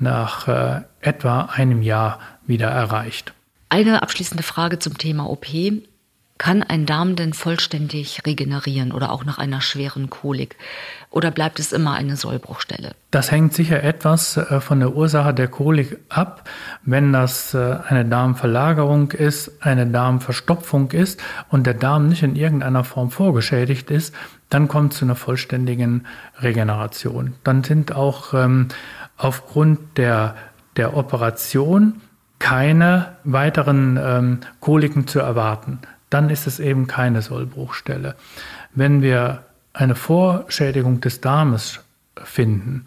nach 0.00 0.48
äh, 0.48 0.80
etwa 1.00 1.42
einem 1.42 1.80
Jahr 1.80 2.18
wieder 2.44 2.68
erreicht. 2.68 3.32
Eine 3.68 4.02
abschließende 4.02 4.42
Frage 4.42 4.80
zum 4.80 4.98
Thema 4.98 5.30
OP. 5.30 5.46
Kann 6.36 6.64
ein 6.64 6.84
Darm 6.84 7.14
denn 7.14 7.32
vollständig 7.32 8.22
regenerieren 8.26 8.90
oder 8.90 9.12
auch 9.12 9.24
nach 9.24 9.38
einer 9.38 9.60
schweren 9.60 10.10
Kolik? 10.10 10.56
Oder 11.10 11.30
bleibt 11.30 11.60
es 11.60 11.72
immer 11.72 11.94
eine 11.94 12.16
Sollbruchstelle? 12.16 12.96
Das 13.12 13.30
hängt 13.30 13.54
sicher 13.54 13.84
etwas 13.84 14.36
äh, 14.36 14.60
von 14.60 14.80
der 14.80 14.96
Ursache 14.96 15.32
der 15.32 15.46
Kolik 15.46 15.96
ab. 16.08 16.48
Wenn 16.82 17.12
das 17.12 17.54
äh, 17.54 17.76
eine 17.86 18.04
Darmverlagerung 18.04 19.12
ist, 19.12 19.62
eine 19.62 19.86
Darmverstopfung 19.86 20.90
ist 20.90 21.22
und 21.50 21.68
der 21.68 21.74
Darm 21.74 22.08
nicht 22.08 22.24
in 22.24 22.34
irgendeiner 22.34 22.82
Form 22.82 23.12
vorgeschädigt 23.12 23.92
ist, 23.92 24.12
dann 24.50 24.66
kommt 24.66 24.92
es 24.92 24.98
zu 24.98 25.04
einer 25.04 25.14
vollständigen 25.14 26.04
Regeneration. 26.40 27.34
Dann 27.44 27.62
sind 27.62 27.94
auch 27.94 28.34
ähm, 28.34 28.68
aufgrund 29.16 29.98
der, 29.98 30.34
der 30.76 30.96
Operation 30.96 32.00
keine 32.40 33.14
weiteren 33.22 34.00
ähm, 34.02 34.40
Koliken 34.58 35.06
zu 35.06 35.20
erwarten 35.20 35.78
dann 36.14 36.30
ist 36.30 36.46
es 36.46 36.60
eben 36.60 36.86
keine 36.86 37.22
Sollbruchstelle. 37.22 38.14
Wenn 38.72 39.02
wir 39.02 39.44
eine 39.72 39.96
Vorschädigung 39.96 41.00
des 41.00 41.20
Darmes 41.20 41.80
finden, 42.22 42.86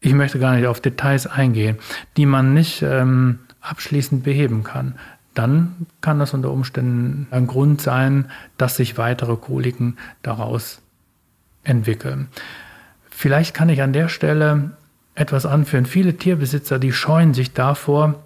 ich 0.00 0.14
möchte 0.14 0.40
gar 0.40 0.56
nicht 0.56 0.66
auf 0.66 0.80
Details 0.80 1.28
eingehen, 1.28 1.78
die 2.16 2.26
man 2.26 2.52
nicht 2.52 2.82
ähm, 2.82 3.38
abschließend 3.60 4.24
beheben 4.24 4.64
kann, 4.64 4.96
dann 5.34 5.86
kann 6.00 6.18
das 6.18 6.34
unter 6.34 6.50
Umständen 6.50 7.28
ein 7.30 7.46
Grund 7.46 7.80
sein, 7.80 8.28
dass 8.58 8.76
sich 8.76 8.98
weitere 8.98 9.36
Koliken 9.36 9.96
daraus 10.22 10.82
entwickeln. 11.62 12.26
Vielleicht 13.10 13.54
kann 13.54 13.68
ich 13.68 13.80
an 13.80 13.92
der 13.92 14.08
Stelle 14.08 14.72
etwas 15.14 15.46
anführen. 15.46 15.86
Viele 15.86 16.16
Tierbesitzer, 16.16 16.80
die 16.80 16.92
scheuen 16.92 17.32
sich 17.32 17.52
davor, 17.52 18.24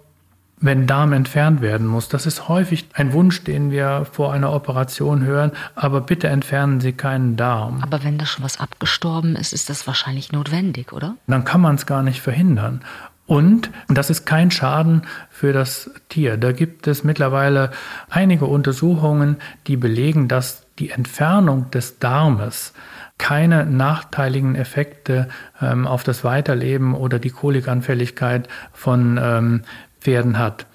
wenn 0.59 0.87
Darm 0.87 1.13
entfernt 1.13 1.61
werden 1.61 1.85
muss. 1.85 2.07
Das 2.07 2.25
ist 2.25 2.47
häufig 2.47 2.87
ein 2.93 3.13
Wunsch, 3.13 3.43
den 3.43 3.71
wir 3.71 4.05
vor 4.11 4.33
einer 4.33 4.53
Operation 4.53 5.23
hören, 5.23 5.51
aber 5.75 6.01
bitte 6.01 6.27
entfernen 6.27 6.79
Sie 6.79 6.93
keinen 6.93 7.35
Darm. 7.35 7.81
Aber 7.83 8.03
wenn 8.03 8.17
da 8.17 8.25
schon 8.25 8.43
was 8.43 8.59
abgestorben 8.59 9.35
ist, 9.35 9.53
ist 9.53 9.69
das 9.69 9.85
wahrscheinlich 9.87 10.31
notwendig, 10.31 10.93
oder? 10.93 11.15
Dann 11.27 11.43
kann 11.43 11.61
man 11.61 11.75
es 11.75 11.85
gar 11.85 12.03
nicht 12.03 12.21
verhindern. 12.21 12.81
Und 13.27 13.71
das 13.87 14.11
ist 14.11 14.25
kein 14.25 14.51
Schaden 14.51 15.01
für 15.31 15.51
das 15.51 15.89
Tier. 16.09 16.37
Da 16.37 16.51
gibt 16.51 16.85
es 16.85 17.03
mittlerweile 17.03 17.71
einige 18.09 18.45
Untersuchungen, 18.45 19.37
die 19.65 19.77
belegen, 19.77 20.27
dass 20.27 20.67
die 20.77 20.91
Entfernung 20.91 21.71
des 21.71 21.97
Darmes 21.97 22.73
keine 23.17 23.65
nachteiligen 23.65 24.55
Effekte 24.55 25.29
ähm, 25.61 25.87
auf 25.87 26.03
das 26.03 26.23
Weiterleben 26.23 26.93
oder 26.93 27.17
die 27.17 27.29
Kolikanfälligkeit 27.29 28.49
von 28.73 29.17
ähm, 29.21 29.61
Pferden 30.05 30.37
hat. 30.37 30.67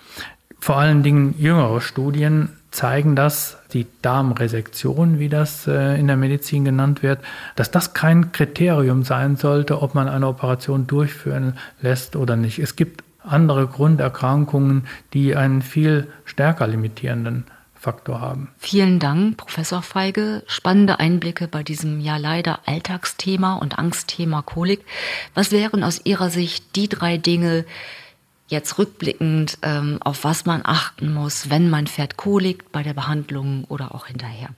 Vor 0.58 0.76
allen 0.76 1.04
Dingen 1.04 1.36
jüngere 1.38 1.80
Studien 1.80 2.50
zeigen 2.72 3.14
das, 3.14 3.58
die 3.72 3.86
Darmresektion, 4.02 5.20
wie 5.20 5.28
das 5.28 5.68
äh, 5.68 5.98
in 5.98 6.08
der 6.08 6.16
Medizin 6.16 6.64
genannt 6.64 7.04
wird, 7.04 7.20
dass 7.54 7.70
das 7.70 7.94
kein 7.94 8.32
Kriterium 8.32 9.04
sein 9.04 9.36
sollte, 9.36 9.82
ob 9.82 9.94
man 9.94 10.08
eine 10.08 10.26
Operation 10.26 10.88
durchführen 10.88 11.56
lässt 11.80 12.16
oder 12.16 12.34
nicht. 12.34 12.58
Es 12.58 12.74
gibt 12.74 13.04
andere 13.22 13.68
Grunderkrankungen, 13.68 14.86
die 15.12 15.36
einen 15.36 15.62
viel 15.62 16.08
stärker 16.24 16.66
limitierenden 16.66 17.44
Faktor 17.74 18.20
haben. 18.20 18.48
Vielen 18.58 18.98
Dank, 18.98 19.36
Professor 19.36 19.82
Feige. 19.82 20.42
Spannende 20.46 20.98
Einblicke 20.98 21.48
bei 21.48 21.62
diesem 21.62 22.00
ja 22.00 22.16
leider 22.16 22.60
Alltagsthema 22.66 23.54
und 23.54 23.78
Angstthema 23.78 24.42
Kolik. 24.42 24.84
Was 25.34 25.52
wären 25.52 25.84
aus 25.84 26.00
Ihrer 26.04 26.30
Sicht 26.30 26.76
die 26.76 26.88
drei 26.88 27.16
Dinge, 27.16 27.64
jetzt 28.50 28.78
rückblickend, 28.78 29.58
ähm, 29.62 29.98
auf 30.00 30.24
was 30.24 30.44
man 30.44 30.60
achten 30.64 31.14
muss, 31.14 31.50
wenn 31.50 31.70
mein 31.70 31.86
Pferd 31.86 32.16
kolikt 32.16 32.72
bei 32.72 32.82
der 32.82 32.94
Behandlung 32.94 33.64
oder 33.68 33.94
auch 33.94 34.06
hinterher? 34.06 34.50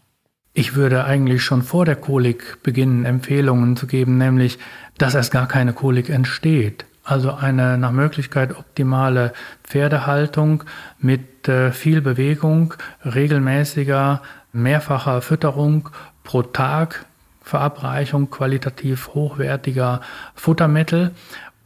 Ich 0.55 0.75
würde 0.75 1.05
eigentlich 1.05 1.43
schon 1.43 1.63
vor 1.63 1.85
der 1.85 1.97
Kolik 1.97 2.63
beginnen, 2.63 3.05
Empfehlungen 3.05 3.77
zu 3.77 3.87
geben, 3.87 4.19
nämlich, 4.19 4.59
dass 4.99 5.15
erst 5.15 5.33
gar 5.33 5.47
keine 5.47 5.73
Kolik 5.73 6.11
entsteht. 6.11 6.85
Also 7.05 7.33
eine 7.33 7.79
nach 7.79 7.91
Möglichkeit 7.91 8.57
optimale 8.57 9.33
Pferdehaltung 9.65 10.65
mit 10.99 11.49
äh, 11.49 11.73
viel 11.73 12.01
Bewegung, 12.01 12.75
regelmäßiger, 13.05 14.23
mehrfacher 14.53 15.23
Fütterung 15.23 15.89
pro 16.23 16.43
Tag, 16.43 17.07
Verabreichung 17.43 18.31
qualitativ 18.31 19.09
hochwertiger 19.15 20.01
Futtermittel 20.35 21.11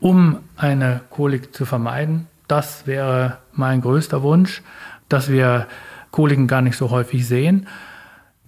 um 0.00 0.38
eine 0.56 1.00
Kolik 1.11 1.54
zu 1.54 1.64
vermeiden. 1.64 2.26
Das 2.48 2.87
wäre 2.87 3.38
mein 3.52 3.80
größter 3.80 4.22
Wunsch, 4.22 4.62
dass 5.09 5.30
wir 5.30 5.66
Koliken 6.11 6.46
gar 6.46 6.62
nicht 6.62 6.76
so 6.76 6.90
häufig 6.90 7.26
sehen. 7.26 7.66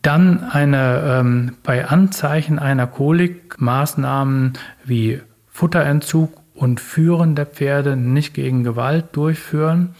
Dann 0.02 0.44
eine 0.44 1.02
ähm, 1.04 1.56
bei 1.62 1.86
Anzeichen 1.86 2.58
einer 2.58 2.86
Kolik 2.86 3.60
Maßnahmen 3.60 4.52
wie 4.84 5.20
Futterentzug 5.48 6.32
und 6.54 6.80
Führen 6.80 7.34
der 7.34 7.46
Pferde 7.46 7.96
nicht 7.96 8.34
gegen 8.34 8.62
Gewalt 8.62 9.16
durchführen 9.16 9.94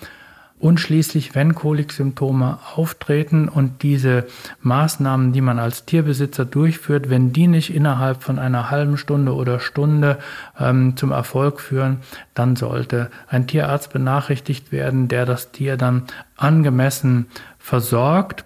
und 0.61 0.81
schließlich, 0.81 1.35
wenn 1.35 1.55
Koliksymptome 1.55 2.59
auftreten 2.75 3.49
und 3.49 3.83
diese 3.83 4.27
Maßnahmen, 4.61 5.33
die 5.33 5.41
man 5.41 5.59
als 5.59 5.85
Tierbesitzer 5.85 6.45
durchführt, 6.45 7.11
wenn 7.11 7.33
die 7.33 7.47
nicht 7.47 7.73
innerhalb 7.73 8.23
von 8.23 8.39
einer 8.39 8.71
halben 8.71 8.97
Stunde 8.97 9.35
oder 9.35 9.61
Stunde 9.61 10.19
ähm, 10.59 10.97
zum 10.97 11.13
Erfolg 11.13 11.61
führen, 11.61 11.99
dann 12.35 12.57
sollte 12.57 13.11
ein 13.29 13.47
Tierarzt 13.47 13.93
benachrichtigt 13.93 14.73
werden, 14.73 15.07
der 15.07 15.27
das 15.27 15.53
Tier 15.53 15.77
dann 15.77 16.05
angemessen 16.37 17.27
versorgt. 17.59 18.45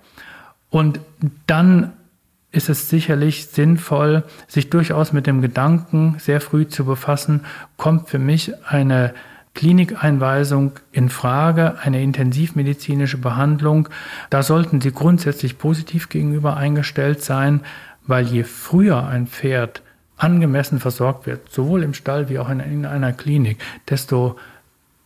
Und 0.69 1.01
dann 1.47 1.93
ist 2.51 2.69
es 2.69 2.91
sicherlich 2.91 3.47
sinnvoll, 3.47 4.25
sich 4.47 4.69
durchaus 4.69 5.15
mit 5.15 5.27
dem 5.27 5.41
Gedanken 5.41 6.17
sehr 6.19 6.43
früh 6.43 6.69
zu 6.69 6.85
befassen, 6.85 7.47
kommt 7.79 8.11
für 8.11 8.19
mich 8.19 8.53
eine 8.67 9.15
Klinikeinweisung 9.55 10.73
in 10.93 11.09
Frage, 11.09 11.79
eine 11.81 12.03
intensivmedizinische 12.03 13.19
Behandlung. 13.19 13.89
Da 14.31 14.43
sollten 14.43 14.81
Sie 14.81 14.93
grundsätzlich 14.93 15.59
positiv 15.59 16.09
gegenüber 16.09 16.57
eingestellt 16.57 17.23
sein, 17.23 17.61
weil 18.07 18.27
je 18.27 18.45
früher 18.45 19.07
ein 19.07 19.27
Pferd 19.27 19.83
angemessen 20.17 20.79
versorgt 20.79 21.27
wird, 21.27 21.51
sowohl 21.51 21.83
im 21.83 21.95
Stall 21.95 22.29
wie 22.29 22.39
auch 22.39 22.49
in, 22.49 22.61
in 22.61 22.87
einer 22.87 23.13
Klinik, 23.13 23.59
desto 23.89 24.39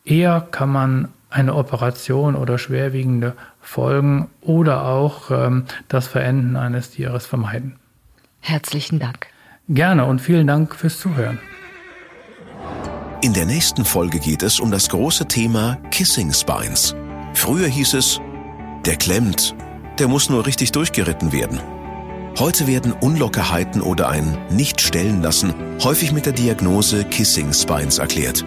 eher 0.04 0.46
kann 0.50 0.70
man 0.70 1.08
eine 1.30 1.54
Operation 1.54 2.34
oder 2.36 2.58
schwerwiegende 2.58 3.34
Folgen 3.60 4.28
oder 4.40 4.84
auch 4.86 5.30
ähm, 5.30 5.64
das 5.88 6.06
Verenden 6.06 6.56
eines 6.56 6.90
Tieres 6.90 7.26
vermeiden. 7.26 7.76
Herzlichen 8.40 9.00
Dank. 9.00 9.26
Gerne 9.68 10.04
und 10.04 10.20
vielen 10.20 10.46
Dank 10.46 10.74
fürs 10.76 11.00
Zuhören. 11.00 11.38
In 13.22 13.32
der 13.32 13.46
nächsten 13.46 13.86
Folge 13.86 14.18
geht 14.18 14.42
es 14.42 14.60
um 14.60 14.70
das 14.70 14.90
große 14.90 15.26
Thema 15.26 15.78
Kissing 15.90 16.34
Spines. 16.34 16.94
Früher 17.32 17.66
hieß 17.66 17.94
es, 17.94 18.20
der 18.84 18.96
klemmt, 18.96 19.54
der 19.98 20.06
muss 20.06 20.28
nur 20.28 20.44
richtig 20.44 20.72
durchgeritten 20.72 21.32
werden. 21.32 21.58
Heute 22.38 22.66
werden 22.66 22.92
Unlockerheiten 22.92 23.80
oder 23.80 24.10
ein 24.10 24.36
Nicht-Stellen 24.50 25.22
lassen 25.22 25.54
häufig 25.82 26.12
mit 26.12 26.26
der 26.26 26.34
Diagnose 26.34 27.04
Kissing 27.04 27.54
Spines 27.54 27.98
erklärt. 27.98 28.44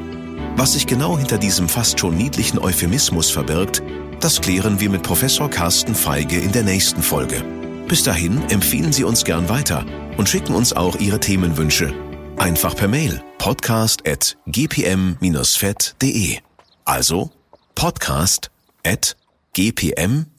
Was 0.55 0.73
sich 0.73 0.85
genau 0.85 1.17
hinter 1.17 1.39
diesem 1.39 1.67
fast 1.67 1.99
schon 1.99 2.15
niedlichen 2.15 2.59
Euphemismus 2.59 3.31
verbirgt, 3.31 3.81
das 4.19 4.39
klären 4.39 4.79
wir 4.79 4.91
mit 4.91 5.01
Professor 5.01 5.49
Carsten 5.49 5.95
Feige 5.95 6.37
in 6.37 6.51
der 6.51 6.63
nächsten 6.63 7.01
Folge. 7.01 7.43
Bis 7.87 8.03
dahin 8.03 8.39
empfehlen 8.49 8.93
Sie 8.93 9.03
uns 9.03 9.25
gern 9.25 9.49
weiter 9.49 9.83
und 10.17 10.29
schicken 10.29 10.53
uns 10.53 10.73
auch 10.73 10.99
Ihre 10.99 11.19
Themenwünsche 11.19 11.91
Einfach 12.39 12.75
per 12.75 12.87
Mail 12.87 13.21
podcast 13.37 14.07
at 14.07 14.37
gpm-vet.de. 14.47 16.37
Also 16.85 17.29
podcast 17.75 18.51
at 18.83 19.15
gpm-vet.de. 19.57 20.29